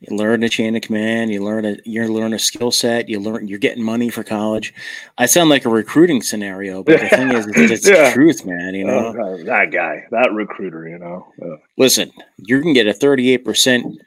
you 0.00 0.16
learn 0.16 0.42
a 0.42 0.48
chain 0.48 0.76
of 0.76 0.82
command. 0.82 1.32
You 1.32 1.42
learn 1.42 1.64
a 1.64 1.76
you 1.84 2.06
learn 2.06 2.32
a 2.32 2.38
skill 2.38 2.70
set. 2.70 3.08
You 3.08 3.20
learn 3.20 3.48
you're 3.48 3.58
getting 3.58 3.82
money 3.82 4.10
for 4.10 4.22
college. 4.22 4.74
I 5.18 5.26
sound 5.26 5.50
like 5.50 5.64
a 5.64 5.68
recruiting 5.68 6.22
scenario, 6.22 6.82
but 6.82 7.00
the 7.00 7.08
thing 7.08 7.32
is, 7.32 7.46
it's 7.48 7.88
yeah. 7.88 8.08
the 8.08 8.14
truth, 8.14 8.44
man. 8.44 8.74
You 8.74 8.84
know 8.84 9.08
uh, 9.08 9.44
that 9.44 9.70
guy, 9.72 10.04
that 10.10 10.32
recruiter. 10.32 10.88
You 10.88 10.98
know, 10.98 11.26
uh. 11.42 11.56
listen, 11.76 12.12
you 12.36 12.60
can 12.60 12.72
get 12.72 12.86
a 12.86 12.92
38 12.92 13.44
percent 13.44 13.98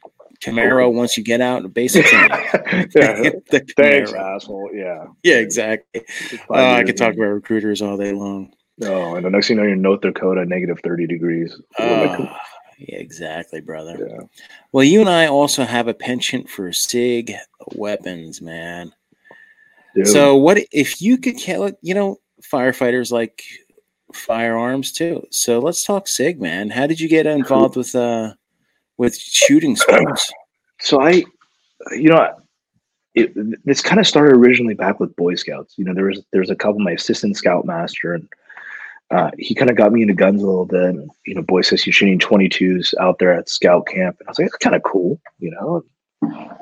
Camaro 0.41 0.93
once 0.93 1.17
you 1.17 1.23
get 1.23 1.41
out 1.41 1.65
of 1.65 1.73
basic 1.73 2.05
yeah, 2.11 3.31
thanks, 3.75 4.13
asshole. 4.13 4.69
Yeah, 4.73 5.05
yeah, 5.23 5.37
exactly. 5.37 6.03
Uh, 6.49 6.73
I 6.73 6.83
could 6.83 6.97
talk 6.97 7.13
about 7.13 7.25
recruiters 7.25 7.81
all 7.81 7.97
day 7.97 8.11
long. 8.11 8.53
Oh, 8.83 9.15
and 9.15 9.25
the 9.25 9.31
next 9.31 9.47
thing 9.47 9.57
you 9.57 9.63
know, 9.63 9.67
you're 9.67 9.75
North 9.75 10.01
Dakota, 10.01 10.45
negative 10.45 10.79
30 10.83 11.07
degrees. 11.07 11.59
Uh, 11.79 12.27
yeah, 12.77 12.97
exactly, 12.97 13.61
brother. 13.61 14.07
Yeah. 14.09 14.27
Well, 14.71 14.83
you 14.83 15.01
and 15.01 15.09
I 15.09 15.27
also 15.27 15.63
have 15.63 15.87
a 15.87 15.93
penchant 15.93 16.49
for 16.49 16.71
SIG 16.71 17.33
weapons, 17.75 18.41
man. 18.41 18.93
So, 20.03 20.35
what 20.35 20.59
if 20.71 21.01
you 21.01 21.17
could, 21.17 21.37
kill 21.37 21.63
it? 21.63 21.77
you 21.81 21.95
know, 21.95 22.19
firefighters 22.41 23.11
like 23.11 23.43
firearms 24.13 24.91
too. 24.91 25.25
So 25.31 25.59
let's 25.59 25.83
talk 25.83 26.07
SIG, 26.07 26.39
man. 26.39 26.69
How 26.69 26.87
did 26.87 26.99
you 26.99 27.09
get 27.09 27.25
involved 27.25 27.75
with 27.75 27.95
uh 27.95 28.33
with 28.97 29.17
shooting 29.17 29.75
sports? 29.75 30.31
So 30.79 31.01
I, 31.01 31.23
you 31.93 32.07
know, 32.09 32.35
it, 33.15 33.33
this 33.65 33.81
kind 33.81 33.99
of 33.99 34.05
started 34.05 34.35
originally 34.35 34.75
back 34.75 34.99
with 34.99 35.15
Boy 35.15 35.33
Scouts. 35.33 35.73
You 35.75 35.85
know, 35.85 35.93
there 35.95 36.05
was 36.05 36.23
there's 36.31 36.51
a 36.51 36.55
couple. 36.55 36.81
My 36.81 36.91
assistant 36.91 37.35
scoutmaster 37.35 38.13
and 38.13 38.29
uh, 39.09 39.31
he 39.37 39.55
kind 39.55 39.71
of 39.71 39.77
got 39.77 39.91
me 39.91 40.01
into 40.01 40.13
guns 40.13 40.43
a 40.43 40.45
little 40.45 40.65
bit. 40.65 40.95
You 41.25 41.35
know, 41.35 41.41
boy 41.41 41.61
says 41.61 41.85
you're 41.85 41.93
shooting 41.93 42.19
22s 42.19 42.93
out 42.99 43.19
there 43.19 43.33
at 43.33 43.49
scout 43.49 43.87
camp. 43.87 44.17
And 44.19 44.27
I 44.27 44.31
was 44.31 44.39
like, 44.39 44.47
it's 44.47 44.57
kind 44.57 44.75
of 44.75 44.83
cool, 44.83 45.19
you 45.39 45.51
know, 45.51 45.83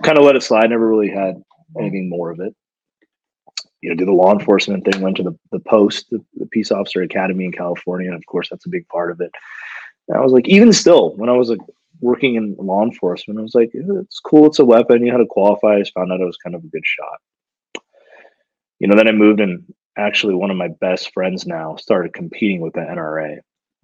kind 0.03 0.17
of 0.17 0.23
let 0.23 0.35
it 0.35 0.43
slide. 0.43 0.69
Never 0.69 0.87
really 0.87 1.09
had 1.09 1.41
anything 1.79 2.09
more 2.09 2.29
of 2.29 2.39
it. 2.39 2.55
You 3.81 3.89
know, 3.89 3.95
do 3.95 4.05
the 4.05 4.11
law 4.11 4.31
enforcement 4.31 4.85
thing, 4.85 5.01
went 5.01 5.17
to 5.17 5.23
the, 5.23 5.37
the 5.51 5.59
post, 5.59 6.09
the, 6.09 6.23
the 6.35 6.45
peace 6.47 6.71
officer 6.71 7.01
academy 7.01 7.45
in 7.45 7.51
California. 7.51 8.07
And 8.07 8.17
of 8.17 8.25
course, 8.25 8.49
that's 8.49 8.65
a 8.65 8.69
big 8.69 8.87
part 8.89 9.11
of 9.11 9.21
it. 9.21 9.31
And 10.07 10.17
I 10.17 10.21
was 10.21 10.31
like, 10.31 10.47
even 10.47 10.71
still, 10.71 11.15
when 11.15 11.29
I 11.29 11.33
was 11.33 11.49
like 11.49 11.59
working 11.99 12.35
in 12.35 12.55
law 12.59 12.83
enforcement, 12.83 13.39
I 13.39 13.43
was 13.43 13.55
like, 13.55 13.71
it's 13.73 14.19
cool. 14.19 14.45
It's 14.47 14.59
a 14.59 14.65
weapon. 14.65 15.03
You 15.03 15.11
had 15.11 15.17
to 15.17 15.25
qualify. 15.25 15.75
I 15.75 15.79
just 15.79 15.93
found 15.93 16.11
out 16.11 16.21
it 16.21 16.25
was 16.25 16.37
kind 16.37 16.55
of 16.55 16.63
a 16.63 16.67
good 16.67 16.85
shot. 16.85 17.83
You 18.79 18.87
know, 18.87 18.95
then 18.95 19.07
I 19.07 19.13
moved 19.13 19.39
and 19.39 19.63
actually 19.97 20.35
one 20.35 20.51
of 20.51 20.57
my 20.57 20.67
best 20.67 21.13
friends 21.13 21.45
now 21.45 21.75
started 21.75 22.13
competing 22.13 22.61
with 22.61 22.73
the 22.73 22.81
NRA, 22.81 23.39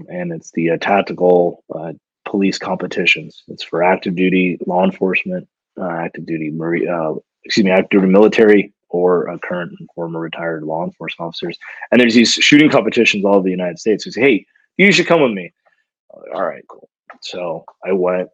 and 0.09 0.31
it's 0.31 0.51
the 0.51 0.71
uh, 0.71 0.77
tactical 0.77 1.63
uh, 1.73 1.93
police 2.25 2.57
competitions. 2.57 3.43
It's 3.47 3.63
for 3.63 3.83
active 3.83 4.15
duty 4.15 4.57
law 4.65 4.83
enforcement, 4.83 5.47
uh, 5.79 5.89
active 5.89 6.25
duty 6.25 6.51
marine, 6.51 6.87
uh, 6.89 7.13
excuse 7.43 7.65
me, 7.65 7.71
active 7.71 8.01
duty 8.01 8.11
military 8.11 8.73
or 8.89 9.37
current 9.41 9.73
and 9.79 9.89
former 9.95 10.19
retired 10.19 10.63
law 10.63 10.83
enforcement 10.83 11.27
officers. 11.27 11.57
And 11.91 12.01
there's 12.01 12.13
these 12.13 12.33
shooting 12.33 12.69
competitions 12.69 13.23
all 13.23 13.35
over 13.35 13.43
the 13.43 13.51
United 13.51 13.79
States. 13.79 14.03
Who 14.03 14.11
say, 14.11 14.21
"Hey, 14.21 14.45
you 14.77 14.91
should 14.91 15.07
come 15.07 15.21
with 15.21 15.31
me." 15.31 15.53
Like, 16.13 16.35
all 16.35 16.45
right, 16.45 16.63
cool. 16.67 16.89
So 17.21 17.65
I 17.85 17.93
went, 17.93 18.29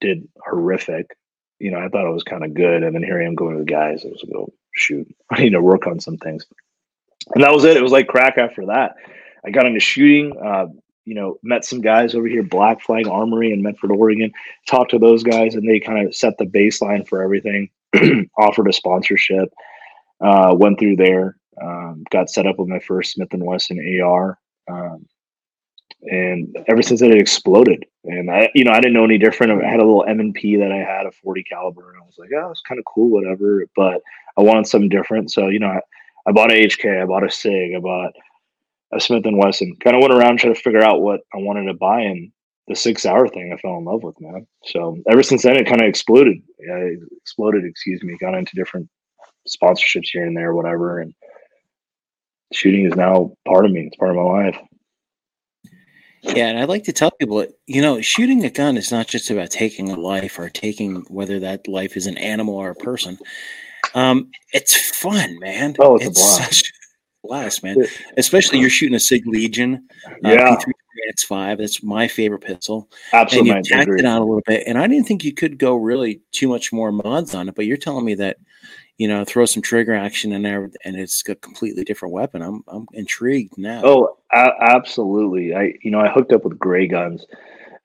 did 0.00 0.26
horrific. 0.44 1.16
You 1.58 1.72
know, 1.72 1.78
I 1.78 1.88
thought 1.88 2.06
it 2.08 2.14
was 2.14 2.22
kind 2.22 2.44
of 2.44 2.54
good, 2.54 2.82
and 2.82 2.94
then 2.94 3.02
here 3.02 3.20
I 3.20 3.26
am 3.26 3.34
going 3.34 3.54
to 3.54 3.58
the 3.58 3.70
guys. 3.70 4.04
I 4.04 4.08
was 4.08 4.22
like, 4.24 4.34
"Oh 4.36 4.52
shoot, 4.74 5.06
I 5.30 5.42
need 5.42 5.50
to 5.50 5.62
work 5.62 5.86
on 5.86 6.00
some 6.00 6.16
things." 6.16 6.46
And 7.34 7.44
that 7.44 7.52
was 7.52 7.64
it. 7.64 7.76
It 7.76 7.82
was 7.82 7.92
like 7.92 8.06
crack 8.06 8.38
after 8.38 8.66
that. 8.66 8.94
I 9.44 9.50
got 9.50 9.66
into 9.66 9.80
shooting. 9.80 10.36
Uh, 10.42 10.66
you 11.04 11.14
know, 11.14 11.38
met 11.42 11.64
some 11.64 11.80
guys 11.80 12.14
over 12.14 12.26
here, 12.26 12.42
Black 12.42 12.82
Flag 12.82 13.06
Armory 13.08 13.52
in 13.52 13.62
Medford, 13.62 13.92
Oregon. 13.92 14.30
Talked 14.68 14.90
to 14.90 14.98
those 14.98 15.22
guys, 15.22 15.54
and 15.54 15.66
they 15.66 15.80
kind 15.80 16.06
of 16.06 16.14
set 16.14 16.36
the 16.36 16.44
baseline 16.44 17.08
for 17.08 17.22
everything. 17.22 17.70
offered 18.38 18.68
a 18.68 18.72
sponsorship. 18.72 19.48
Uh, 20.20 20.54
went 20.54 20.78
through 20.78 20.96
there. 20.96 21.36
Um, 21.62 22.04
got 22.10 22.28
set 22.28 22.46
up 22.46 22.58
with 22.58 22.68
my 22.68 22.78
first 22.80 23.12
Smith 23.12 23.32
and 23.32 23.42
Wesson 23.42 24.00
AR. 24.02 24.38
Um, 24.70 25.06
and 26.02 26.56
ever 26.68 26.82
since 26.82 27.00
then 27.00 27.12
it 27.12 27.20
exploded. 27.20 27.84
And 28.04 28.30
I, 28.30 28.50
you 28.54 28.64
know, 28.64 28.72
I 28.72 28.80
didn't 28.80 28.92
know 28.92 29.04
any 29.04 29.18
different. 29.18 29.64
I 29.64 29.68
had 29.68 29.80
a 29.80 29.84
little 29.84 30.04
M 30.04 30.20
and 30.20 30.34
P 30.34 30.56
that 30.56 30.70
I 30.70 30.76
had 30.76 31.06
a 31.06 31.10
40 31.10 31.42
caliber, 31.44 31.90
and 31.90 32.02
I 32.02 32.06
was 32.06 32.16
like, 32.18 32.30
oh, 32.36 32.50
it's 32.50 32.60
kind 32.60 32.78
of 32.78 32.84
cool, 32.84 33.10
whatever. 33.10 33.64
But 33.74 34.02
I 34.36 34.42
wanted 34.42 34.66
something 34.66 34.88
different, 34.88 35.32
so 35.32 35.48
you 35.48 35.58
know, 35.58 35.68
I, 35.68 35.80
I 36.28 36.32
bought 36.32 36.52
a 36.52 36.66
HK, 36.66 37.02
I 37.02 37.06
bought 37.06 37.24
a 37.24 37.30
Sig, 37.30 37.74
I 37.74 37.80
bought 37.80 38.12
a 38.92 39.00
Smith 39.00 39.24
and 39.24 39.38
Wesson. 39.38 39.74
Kind 39.82 39.96
of 39.96 40.02
went 40.02 40.12
around 40.12 40.38
trying 40.38 40.54
to 40.54 40.60
figure 40.60 40.82
out 40.82 41.00
what 41.00 41.20
I 41.34 41.38
wanted 41.38 41.64
to 41.66 41.74
buy, 41.74 42.00
and 42.02 42.30
the 42.66 42.76
Sig 42.76 42.98
Sauer 42.98 43.28
thing 43.28 43.50
I 43.52 43.56
fell 43.56 43.78
in 43.78 43.84
love 43.84 44.02
with, 44.02 44.20
man. 44.20 44.46
So 44.64 44.98
ever 45.08 45.22
since 45.22 45.42
then, 45.42 45.56
it 45.56 45.66
kind 45.66 45.80
of 45.80 45.88
exploded. 45.88 46.36
It 46.58 47.00
exploded, 47.22 47.64
excuse 47.64 48.02
me. 48.02 48.18
Got 48.20 48.34
into 48.34 48.56
different 48.56 48.90
sponsorships 49.48 50.10
here 50.12 50.26
and 50.26 50.36
there, 50.36 50.54
whatever, 50.54 51.00
and 51.00 51.14
shooting 52.52 52.84
is 52.84 52.94
now 52.94 53.32
part 53.46 53.64
of 53.64 53.72
me. 53.72 53.86
It's 53.86 53.96
part 53.96 54.10
of 54.10 54.16
my 54.16 54.22
life. 54.22 54.58
Yeah, 56.20 56.48
and 56.48 56.58
I'd 56.58 56.68
like 56.68 56.84
to 56.84 56.92
tell 56.92 57.12
people, 57.12 57.46
you 57.66 57.80
know, 57.80 58.02
shooting 58.02 58.44
a 58.44 58.50
gun 58.50 58.76
is 58.76 58.92
not 58.92 59.06
just 59.06 59.30
about 59.30 59.50
taking 59.50 59.90
a 59.90 59.96
life 59.96 60.38
or 60.38 60.50
taking 60.50 60.96
whether 61.08 61.38
that 61.38 61.68
life 61.68 61.96
is 61.96 62.06
an 62.06 62.18
animal 62.18 62.56
or 62.56 62.70
a 62.70 62.74
person. 62.74 63.18
Um, 63.94 64.30
it's 64.52 64.96
fun, 64.96 65.38
man. 65.38 65.76
Oh, 65.78 65.96
it's, 65.96 66.06
it's 66.06 66.20
a 66.20 66.22
blast. 66.22 66.54
Such 66.54 66.68
a 66.68 67.26
blast, 67.26 67.62
man. 67.62 67.86
Especially 68.16 68.58
you're 68.58 68.70
shooting 68.70 68.94
a 68.94 69.00
Sig 69.00 69.26
Legion, 69.26 69.88
uh, 70.06 70.10
yeah. 70.22 70.56
P3 70.56 70.72
X5. 71.14 71.58
That's 71.58 71.82
my 71.82 72.08
favorite 72.08 72.40
pistol. 72.40 72.88
Absolutely, 73.12 73.50
and 73.50 73.66
you 73.66 73.76
tacked 73.76 73.90
it 73.90 74.04
out 74.04 74.20
a 74.20 74.24
little 74.24 74.42
bit, 74.46 74.64
and 74.66 74.78
I 74.78 74.86
didn't 74.86 75.06
think 75.06 75.24
you 75.24 75.32
could 75.32 75.58
go 75.58 75.74
really 75.74 76.20
too 76.32 76.48
much 76.48 76.72
more 76.72 76.92
mods 76.92 77.34
on 77.34 77.48
it. 77.48 77.54
But 77.54 77.66
you're 77.66 77.76
telling 77.76 78.04
me 78.04 78.14
that 78.14 78.38
you 78.98 79.06
know, 79.06 79.24
throw 79.24 79.46
some 79.46 79.62
trigger 79.62 79.94
action 79.94 80.32
in 80.32 80.42
there, 80.42 80.70
and 80.84 80.96
it's 80.96 81.26
a 81.28 81.36
completely 81.36 81.84
different 81.84 82.12
weapon. 82.12 82.42
I'm 82.42 82.62
I'm 82.68 82.86
intrigued 82.92 83.56
now. 83.56 83.82
Oh, 83.84 84.18
a- 84.32 84.52
absolutely. 84.60 85.54
I 85.54 85.74
you 85.82 85.90
know 85.90 86.00
I 86.00 86.08
hooked 86.08 86.32
up 86.32 86.44
with 86.44 86.58
Gray 86.58 86.88
Guns, 86.88 87.24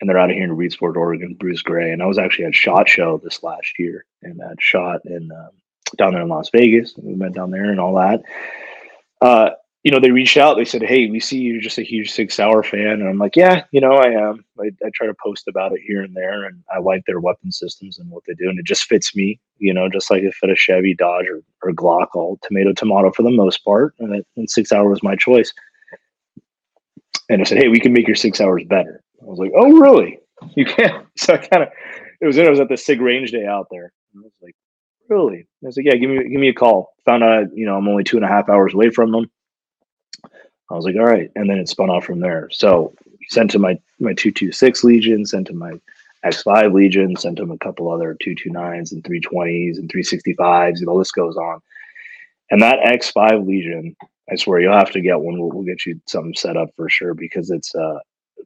and 0.01 0.09
they're 0.09 0.17
out 0.17 0.31
of 0.31 0.35
here 0.35 0.43
in 0.43 0.57
Reedsport, 0.57 0.95
Oregon. 0.95 1.35
Bruce 1.35 1.61
Gray, 1.61 1.91
and 1.91 2.01
I 2.01 2.07
was 2.07 2.17
actually 2.17 2.45
at 2.45 2.55
Shot 2.55 2.89
Show 2.89 3.21
this 3.23 3.43
last 3.43 3.77
year, 3.77 4.05
and 4.23 4.39
that 4.39 4.55
shot 4.59 5.01
in 5.05 5.31
um, 5.31 5.51
down 5.97 6.13
there 6.13 6.21
in 6.21 6.29
Las 6.29 6.49
Vegas. 6.51 6.93
We 6.97 7.13
went 7.13 7.35
down 7.35 7.51
there 7.51 7.69
and 7.69 7.79
all 7.79 7.95
that. 7.95 8.21
Uh, 9.21 9.51
you 9.83 9.91
know, 9.91 9.99
they 9.99 10.11
reached 10.11 10.37
out. 10.37 10.55
They 10.55 10.65
said, 10.65 10.81
"Hey, 10.81 11.09
we 11.09 11.19
see 11.19 11.39
you're 11.39 11.61
just 11.61 11.77
a 11.77 11.83
huge 11.83 12.09
Sig 12.11 12.31
Sauer 12.31 12.63
fan," 12.63 13.01
and 13.01 13.07
I'm 13.07 13.17
like, 13.17 13.35
"Yeah, 13.35 13.65
you 13.71 13.81
know, 13.81 13.93
I 13.95 14.11
am. 14.11 14.45
I, 14.59 14.71
I, 14.85 14.89
try 14.93 15.07
to 15.07 15.15
post 15.21 15.47
about 15.49 15.73
it 15.73 15.81
here 15.85 16.01
and 16.01 16.15
there, 16.15 16.45
and 16.45 16.63
I 16.73 16.79
like 16.79 17.03
their 17.05 17.19
weapon 17.19 17.51
systems 17.51 17.99
and 17.99 18.09
what 18.09 18.23
they 18.25 18.33
do, 18.33 18.49
and 18.49 18.57
it 18.57 18.65
just 18.65 18.85
fits 18.85 19.13
me. 19.13 19.41
You 19.57 19.73
know, 19.73 19.89
just 19.89 20.09
like 20.09 20.23
it 20.23 20.33
fit 20.35 20.49
a 20.49 20.55
Chevy, 20.55 20.93
Dodge, 20.93 21.27
or, 21.27 21.41
or 21.63 21.73
Glock, 21.73 22.07
all 22.15 22.39
tomato 22.43 22.71
tomato 22.71 23.11
for 23.11 23.23
the 23.23 23.31
most 23.31 23.57
part, 23.65 23.93
and, 23.99 24.15
it, 24.15 24.27
and 24.37 24.49
Sig 24.49 24.67
Sauer 24.67 24.89
was 24.89 25.03
my 25.03 25.17
choice. 25.17 25.53
And 27.29 27.41
I 27.41 27.43
said, 27.43 27.57
"Hey, 27.57 27.67
we 27.67 27.79
can 27.81 27.91
make 27.91 28.07
your 28.07 28.15
Sig 28.15 28.37
Sauers 28.37 28.63
better." 28.63 29.03
I 29.21 29.25
was 29.25 29.39
like, 29.39 29.51
"Oh, 29.53 29.79
really? 29.79 30.19
You 30.55 30.65
can?" 30.65 31.05
So 31.17 31.33
I 31.33 31.37
kind 31.37 31.63
of, 31.63 31.69
it 32.21 32.25
was. 32.25 32.37
It 32.37 32.49
was 32.49 32.61
at 32.61 32.69
the 32.69 32.77
Sig 32.77 33.01
Range 33.01 33.29
Day 33.31 33.45
out 33.45 33.67
there. 33.69 33.91
I 34.15 34.21
was 34.21 34.31
like, 34.41 34.55
"Really?" 35.09 35.47
I 35.63 35.65
was 35.65 35.77
like, 35.77 35.85
"Yeah, 35.85 35.95
give 35.95 36.09
me 36.09 36.17
give 36.29 36.39
me 36.39 36.49
a 36.49 36.53
call." 36.53 36.93
Found 37.05 37.23
out, 37.23 37.55
you 37.55 37.65
know, 37.65 37.77
I'm 37.77 37.87
only 37.87 38.03
two 38.03 38.17
and 38.17 38.25
a 38.25 38.29
half 38.29 38.49
hours 38.49 38.73
away 38.73 38.89
from 38.89 39.11
them 39.11 39.29
I 40.73 40.75
was 40.75 40.85
like, 40.85 40.95
all 40.95 41.03
right. 41.05 41.29
And 41.35 41.49
then 41.49 41.59
it 41.59 41.69
spun 41.69 41.91
off 41.91 42.05
from 42.05 42.19
there. 42.19 42.49
So 42.51 42.95
sent 43.29 43.51
to 43.51 43.59
my, 43.59 43.73
my 43.99 44.13
226 44.13 44.83
Legion, 44.83 45.25
sent 45.25 45.47
to 45.47 45.53
my 45.53 45.73
X5 46.25 46.73
Legion, 46.73 47.15
sent 47.15 47.39
him 47.39 47.51
a 47.51 47.57
couple 47.59 47.91
other 47.91 48.17
229s 48.25 48.91
and 48.91 49.03
320s 49.03 49.77
and 49.77 49.91
365s. 49.91 50.79
And 50.79 50.87
the 50.87 50.93
list 50.93 51.13
goes 51.13 51.37
on. 51.37 51.59
And 52.49 52.61
that 52.61 52.79
X5 52.79 53.45
Legion, 53.45 53.95
I 54.31 54.35
swear 54.35 54.61
you'll 54.61 54.73
have 54.73 54.91
to 54.91 55.01
get 55.01 55.19
one. 55.19 55.39
We'll, 55.39 55.51
we'll 55.51 55.63
get 55.63 55.85
you 55.85 56.01
something 56.07 56.33
set 56.33 56.57
up 56.57 56.69
for 56.75 56.89
sure 56.89 57.13
because 57.13 57.51
it's 57.51 57.75
uh, 57.75 57.99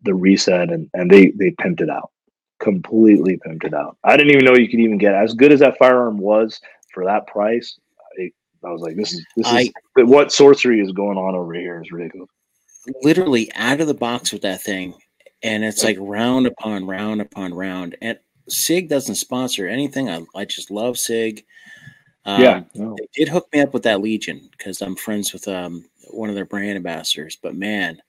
the 0.04 0.14
reset 0.14 0.70
and, 0.70 0.90
and 0.94 1.10
they, 1.10 1.32
they 1.32 1.52
pimped 1.52 1.82
it 1.82 1.90
out, 1.90 2.12
completely 2.60 3.38
pimped 3.38 3.66
it 3.66 3.74
out. 3.74 3.98
I 4.04 4.18
didn't 4.18 4.34
even 4.34 4.46
know 4.46 4.56
you 4.56 4.70
could 4.70 4.80
even 4.80 4.98
get 4.98 5.14
as 5.14 5.34
good 5.34 5.52
as 5.52 5.60
that 5.60 5.78
firearm 5.78 6.18
was 6.18 6.60
for 6.94 7.06
that 7.06 7.28
price. 7.28 7.78
I 8.64 8.72
was 8.72 8.82
like, 8.82 8.96
this 8.96 9.14
is 9.14 9.26
this 9.36 9.48
I, 9.48 9.62
is 9.62 9.72
what 9.96 10.32
sorcery 10.32 10.80
is 10.80 10.92
going 10.92 11.18
on 11.18 11.36
over 11.36 11.54
here 11.54 11.82
is 11.82 11.92
ridiculous. 11.92 12.30
Literally 13.02 13.52
out 13.54 13.82
of 13.82 13.88
the 13.88 13.94
box 13.94 14.32
with 14.32 14.42
that 14.44 14.62
thing, 14.62 14.94
and 15.44 15.64
it's 15.64 15.84
like 15.84 15.98
round 16.00 16.48
upon 16.48 16.86
round 16.86 17.22
upon 17.22 17.54
round. 17.54 17.96
And 18.02 18.18
Sig 18.50 18.90
doesn't 18.90 19.16
sponsor 19.16 19.68
anything. 19.68 20.10
I, 20.10 20.26
I 20.36 20.46
just 20.46 20.72
love 20.72 20.98
Sig. 20.98 21.46
Um, 22.26 22.42
yeah, 22.42 22.64
no. 22.76 22.96
they 22.98 23.08
did 23.14 23.30
hook 23.30 23.48
me 23.54 23.62
up 23.62 23.74
with 23.74 23.84
that 23.84 24.02
Legion 24.02 24.50
because 24.52 24.82
I'm 24.82 24.96
friends 24.96 25.34
with 25.34 25.48
um, 25.48 25.86
one 26.10 26.30
of 26.30 26.36
their 26.36 26.46
brand 26.46 26.76
ambassadors. 26.76 27.38
But 27.42 27.56
man, 27.56 28.02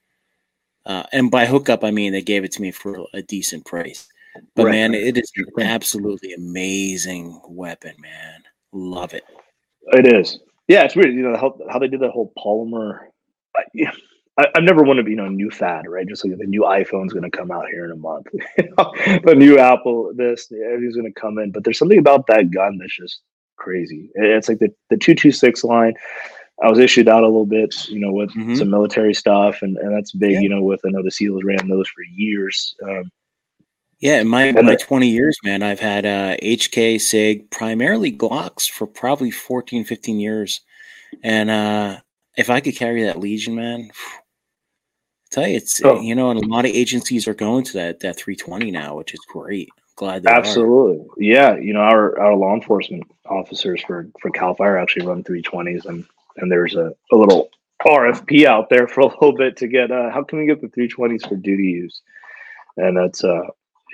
uh, 0.85 1.03
and 1.11 1.29
by 1.29 1.45
hookup 1.45 1.83
I 1.83 1.91
mean 1.91 2.11
they 2.11 2.21
gave 2.21 2.43
it 2.43 2.51
to 2.53 2.61
me 2.61 2.71
for 2.71 3.05
a 3.13 3.21
decent 3.21 3.65
price. 3.65 4.07
But 4.55 4.65
right. 4.65 4.71
man, 4.71 4.93
it 4.93 5.17
is 5.17 5.31
an 5.35 5.63
absolutely 5.63 6.33
amazing 6.33 7.41
weapon, 7.47 7.95
man. 7.99 8.43
Love 8.71 9.13
it. 9.13 9.23
It 9.93 10.13
is. 10.13 10.39
Yeah, 10.67 10.83
it's 10.83 10.95
weird. 10.95 11.13
You 11.13 11.23
know 11.23 11.37
how 11.37 11.57
how 11.69 11.79
they 11.79 11.87
did 11.87 12.01
that 12.01 12.11
whole 12.11 12.31
polymer. 12.37 12.99
I, 13.57 13.63
yeah, 13.73 13.91
I, 14.37 14.59
never 14.61 14.83
wanted 14.83 15.01
to 15.01 15.05
be 15.05 15.11
you 15.11 15.17
know 15.17 15.25
a 15.25 15.31
new 15.31 15.49
fad, 15.49 15.87
right? 15.87 16.07
Just 16.07 16.23
like 16.23 16.37
the 16.37 16.45
new 16.45 16.61
iPhone's 16.61 17.13
going 17.13 17.29
to 17.29 17.35
come 17.35 17.51
out 17.51 17.67
here 17.67 17.85
in 17.85 17.91
a 17.91 17.95
month, 17.95 18.27
the 18.57 19.35
new 19.35 19.57
Apple, 19.57 20.13
this, 20.15 20.51
everything's 20.51 20.95
going 20.95 21.11
to 21.11 21.19
come 21.19 21.39
in. 21.39 21.51
But 21.51 21.63
there's 21.63 21.79
something 21.79 21.99
about 21.99 22.27
that 22.27 22.51
gun 22.51 22.77
that's 22.77 22.95
just 22.95 23.21
crazy. 23.57 24.09
It's 24.15 24.47
like 24.47 24.59
the 24.59 24.73
the 24.89 24.97
two 24.97 25.15
two 25.15 25.31
six 25.31 25.63
line. 25.63 25.93
I 26.61 26.69
was 26.69 26.79
issued 26.79 27.07
out 27.07 27.23
a 27.23 27.27
little 27.27 27.45
bit, 27.45 27.87
you 27.87 27.99
know, 27.99 28.11
with 28.11 28.31
mm-hmm. 28.31 28.55
some 28.55 28.69
military 28.69 29.13
stuff, 29.13 29.61
and, 29.61 29.77
and 29.77 29.95
that's 29.95 30.11
big, 30.11 30.33
yeah. 30.33 30.39
you 30.41 30.49
know. 30.49 30.61
With 30.61 30.81
I 30.85 30.89
know 30.89 31.03
the 31.03 31.11
SEALs 31.11 31.43
ran 31.43 31.67
those 31.67 31.87
for 31.87 32.03
years. 32.03 32.75
Um, 32.83 33.09
yeah, 33.99 34.21
in 34.21 34.29
my, 34.29 34.51
my 34.53 34.75
20 34.75 35.09
years, 35.09 35.37
man, 35.43 35.61
I've 35.61 35.81
had 35.81 36.05
uh, 36.05 36.37
HK, 36.37 37.01
SIG, 37.01 37.51
primarily 37.51 38.15
Glocks 38.15 38.69
for 38.69 38.87
probably 38.87 39.29
14, 39.29 39.83
15 39.83 40.19
years. 40.19 40.61
And 41.21 41.49
uh, 41.49 41.97
if 42.37 42.49
I 42.49 42.61
could 42.61 42.77
carry 42.77 43.03
that 43.03 43.19
Legion, 43.19 43.55
man, 43.55 43.89
I 43.91 43.95
tell 45.31 45.47
you, 45.47 45.57
it's, 45.57 45.83
oh. 45.83 45.99
you 45.99 46.15
know, 46.15 46.31
and 46.31 46.41
a 46.41 46.47
lot 46.47 46.63
of 46.63 46.71
agencies 46.71 47.27
are 47.27 47.33
going 47.33 47.65
to 47.65 47.73
that, 47.73 47.99
that 47.99 48.15
320 48.15 48.71
now, 48.71 48.95
which 48.95 49.13
is 49.13 49.19
great. 49.27 49.69
glad 49.97 50.23
that 50.23 50.33
Absolutely. 50.33 50.99
Are. 50.99 51.05
Yeah. 51.17 51.57
You 51.57 51.73
know, 51.73 51.81
our, 51.81 52.17
our 52.21 52.35
law 52.35 52.53
enforcement 52.53 53.03
officers 53.25 53.83
for, 53.85 54.07
for 54.21 54.31
CAL 54.31 54.55
FIRE 54.55 54.77
actually 54.77 55.07
run 55.07 55.25
320s 55.25 55.85
and, 55.85 56.05
and 56.37 56.49
there's 56.49 56.75
a, 56.75 56.93
a 57.11 57.15
little 57.17 57.49
RFP 57.85 58.45
out 58.45 58.69
there 58.69 58.87
for 58.87 59.01
a 59.01 59.07
little 59.07 59.35
bit 59.35 59.57
to 59.57 59.67
get, 59.67 59.91
uh, 59.91 60.09
how 60.09 60.23
can 60.23 60.39
we 60.39 60.45
get 60.45 60.61
the 60.61 60.67
320s 60.67 61.27
for 61.27 61.35
duty 61.35 61.63
use? 61.63 62.01
And 62.77 62.95
that's, 62.95 63.25
uh, 63.25 63.41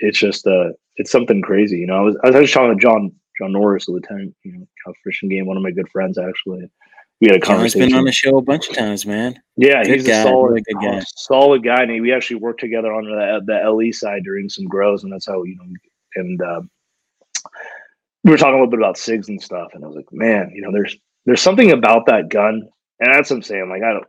it's 0.00 0.18
just 0.18 0.46
uh 0.46 0.70
it's 0.96 1.10
something 1.10 1.42
crazy. 1.42 1.78
You 1.78 1.86
know, 1.86 1.96
I 1.96 2.00
was 2.00 2.16
I 2.22 2.26
was 2.28 2.36
actually 2.36 2.52
talking 2.52 2.78
to 2.78 2.82
John 2.82 3.12
John 3.38 3.52
Norris, 3.52 3.88
a 3.88 3.92
lieutenant, 3.92 4.34
you 4.44 4.52
know, 4.52 4.66
Cal 4.84 4.94
Fishing 5.04 5.28
Game, 5.28 5.46
one 5.46 5.56
of 5.56 5.62
my 5.62 5.70
good 5.70 5.88
friends 5.90 6.18
actually. 6.18 6.68
We 7.20 7.28
had 7.28 7.36
a 7.36 7.38
John's 7.38 7.46
conversation. 7.46 7.88
been 7.88 7.98
on 7.98 8.04
the 8.04 8.12
show 8.12 8.36
a 8.36 8.42
bunch 8.42 8.68
of 8.68 8.76
times, 8.76 9.06
man. 9.06 9.40
Yeah, 9.56 9.82
good 9.82 9.94
he's 9.94 10.06
guy, 10.06 10.20
a 10.20 10.22
solid, 10.24 10.48
really 10.48 10.62
good 10.62 10.80
guy. 10.82 11.02
solid 11.16 11.64
guy, 11.64 11.82
and 11.82 12.02
we 12.02 12.12
actually 12.12 12.36
worked 12.36 12.60
together 12.60 12.92
on 12.92 13.04
the 13.04 13.40
the 13.46 13.70
LE 13.70 13.92
side 13.92 14.22
during 14.24 14.48
some 14.50 14.66
grows, 14.66 15.02
and 15.02 15.12
that's 15.12 15.26
how 15.26 15.42
you 15.44 15.56
know. 15.56 15.64
And 16.16 16.42
uh, 16.42 16.60
we 18.24 18.30
were 18.30 18.36
talking 18.36 18.54
a 18.54 18.56
little 18.58 18.70
bit 18.70 18.80
about 18.80 18.96
SIGs 18.96 19.28
and 19.28 19.40
stuff, 19.40 19.70
and 19.72 19.82
I 19.82 19.86
was 19.86 19.96
like, 19.96 20.12
man, 20.12 20.50
you 20.54 20.60
know, 20.60 20.72
there's 20.72 20.96
there's 21.24 21.40
something 21.40 21.70
about 21.72 22.06
that 22.06 22.28
gun, 22.28 22.68
and 23.00 23.14
that's 23.14 23.30
what 23.30 23.36
I'm 23.36 23.42
saying. 23.42 23.70
Like, 23.70 23.82
I 23.82 23.92
don't 23.94 24.06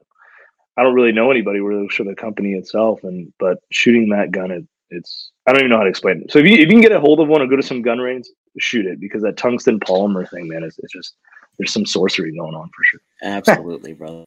I 0.76 0.84
don't 0.84 0.94
really 0.94 1.12
know 1.12 1.32
anybody 1.32 1.60
really 1.60 1.88
sure 1.90 2.06
the 2.06 2.16
company 2.16 2.54
itself, 2.54 3.04
and 3.04 3.32
but 3.40 3.60
shooting 3.72 4.10
that 4.10 4.32
gun, 4.32 4.52
it, 4.52 4.66
it's 4.90 5.32
I 5.48 5.52
don't 5.52 5.62
even 5.62 5.70
know 5.70 5.78
how 5.78 5.84
to 5.84 5.90
explain 5.90 6.22
it. 6.22 6.32
So 6.32 6.40
if 6.40 6.46
you, 6.46 6.56
if 6.56 6.60
you 6.60 6.68
can 6.68 6.82
get 6.82 6.92
a 6.92 7.00
hold 7.00 7.22
of 7.22 7.30
one 7.30 7.42
or 7.42 7.48
go 7.48 7.56
to 7.56 7.64
some 7.64 7.82
gun 7.82 8.00
range, 8.00 8.28
shoot 8.60 8.86
it 8.86 9.00
because 9.00 9.22
that 9.24 9.38
tungsten 9.38 9.80
polymer 9.80 10.30
thing, 10.30 10.50
man, 10.50 10.64
is 10.64 10.78
it's 10.84 10.92
just 10.92 11.16
there's 11.58 11.72
some 11.72 11.86
sorcery 11.86 12.36
going 12.36 12.54
on 12.54 12.70
for 12.70 12.84
sure. 12.84 13.00
Absolutely, 13.24 13.94
brother. 13.94 14.26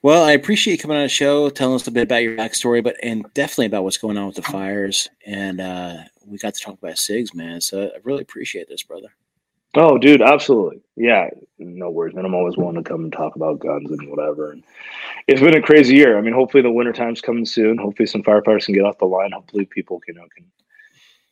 Well, 0.00 0.24
I 0.24 0.32
appreciate 0.32 0.74
you 0.74 0.78
coming 0.78 0.96
on 0.96 1.04
the 1.04 1.08
show, 1.08 1.48
telling 1.48 1.76
us 1.76 1.86
a 1.86 1.90
bit 1.92 2.04
about 2.04 2.22
your 2.22 2.36
backstory, 2.36 2.82
but 2.82 2.96
and 3.02 3.24
definitely 3.34 3.66
about 3.66 3.84
what's 3.84 3.98
going 3.98 4.16
on 4.16 4.26
with 4.26 4.36
the 4.36 4.42
fires. 4.42 5.08
And 5.26 5.60
uh, 5.60 5.98
we 6.26 6.38
got 6.38 6.54
to 6.54 6.60
talk 6.60 6.78
about 6.78 6.94
SIGs, 6.94 7.34
man. 7.34 7.60
So 7.60 7.84
I 7.84 7.98
really 8.02 8.22
appreciate 8.22 8.68
this, 8.68 8.82
brother. 8.82 9.14
Oh, 9.74 9.96
dude, 9.96 10.20
absolutely. 10.20 10.82
Yeah, 10.96 11.30
no 11.58 11.90
worries, 11.90 12.14
man. 12.14 12.26
I'm 12.26 12.34
always 12.34 12.56
willing 12.56 12.76
to 12.76 12.82
come 12.82 13.04
and 13.04 13.12
talk 13.12 13.36
about 13.36 13.60
guns 13.60 13.90
and 13.90 14.10
whatever. 14.10 14.52
And 14.52 14.62
it's 15.26 15.40
been 15.40 15.56
a 15.56 15.62
crazy 15.62 15.94
year. 15.94 16.18
I 16.18 16.20
mean, 16.20 16.34
hopefully 16.34 16.62
the 16.62 16.70
winter 16.70 16.92
time's 16.92 17.22
coming 17.22 17.46
soon. 17.46 17.78
Hopefully 17.78 18.06
some 18.06 18.22
firefighters 18.22 18.66
can 18.66 18.74
get 18.74 18.84
off 18.84 18.98
the 18.98 19.06
line. 19.06 19.32
Hopefully 19.32 19.64
people 19.64 20.00
can 20.00 20.16
you 20.16 20.20
know, 20.20 20.28
can 20.36 20.44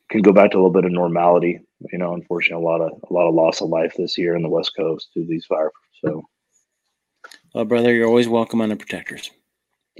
can 0.08 0.22
go 0.22 0.32
back 0.32 0.50
to 0.50 0.56
a 0.56 0.58
little 0.58 0.72
bit 0.72 0.86
of 0.86 0.92
normality. 0.92 1.60
You 1.92 1.98
know, 1.98 2.14
unfortunately, 2.14 2.64
a 2.64 2.66
lot 2.66 2.80
of 2.80 2.92
a 3.08 3.12
lot 3.12 3.28
of 3.28 3.34
loss 3.34 3.60
of 3.60 3.68
life 3.68 3.94
this 3.96 4.16
year 4.16 4.34
in 4.34 4.42
the 4.42 4.48
West 4.48 4.74
Coast 4.74 5.12
to 5.14 5.24
these 5.24 5.44
fires. 5.44 5.72
So, 6.02 6.24
well, 7.54 7.66
brother, 7.66 7.94
you're 7.94 8.08
always 8.08 8.28
welcome 8.28 8.62
on 8.62 8.70
the 8.70 8.76
protectors. 8.76 9.30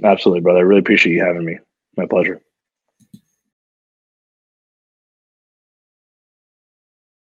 Absolutely, 0.03 0.41
brother. 0.41 0.59
I 0.59 0.63
really 0.63 0.79
appreciate 0.79 1.13
you 1.13 1.23
having 1.23 1.45
me. 1.45 1.59
My 1.95 2.07
pleasure. 2.07 2.41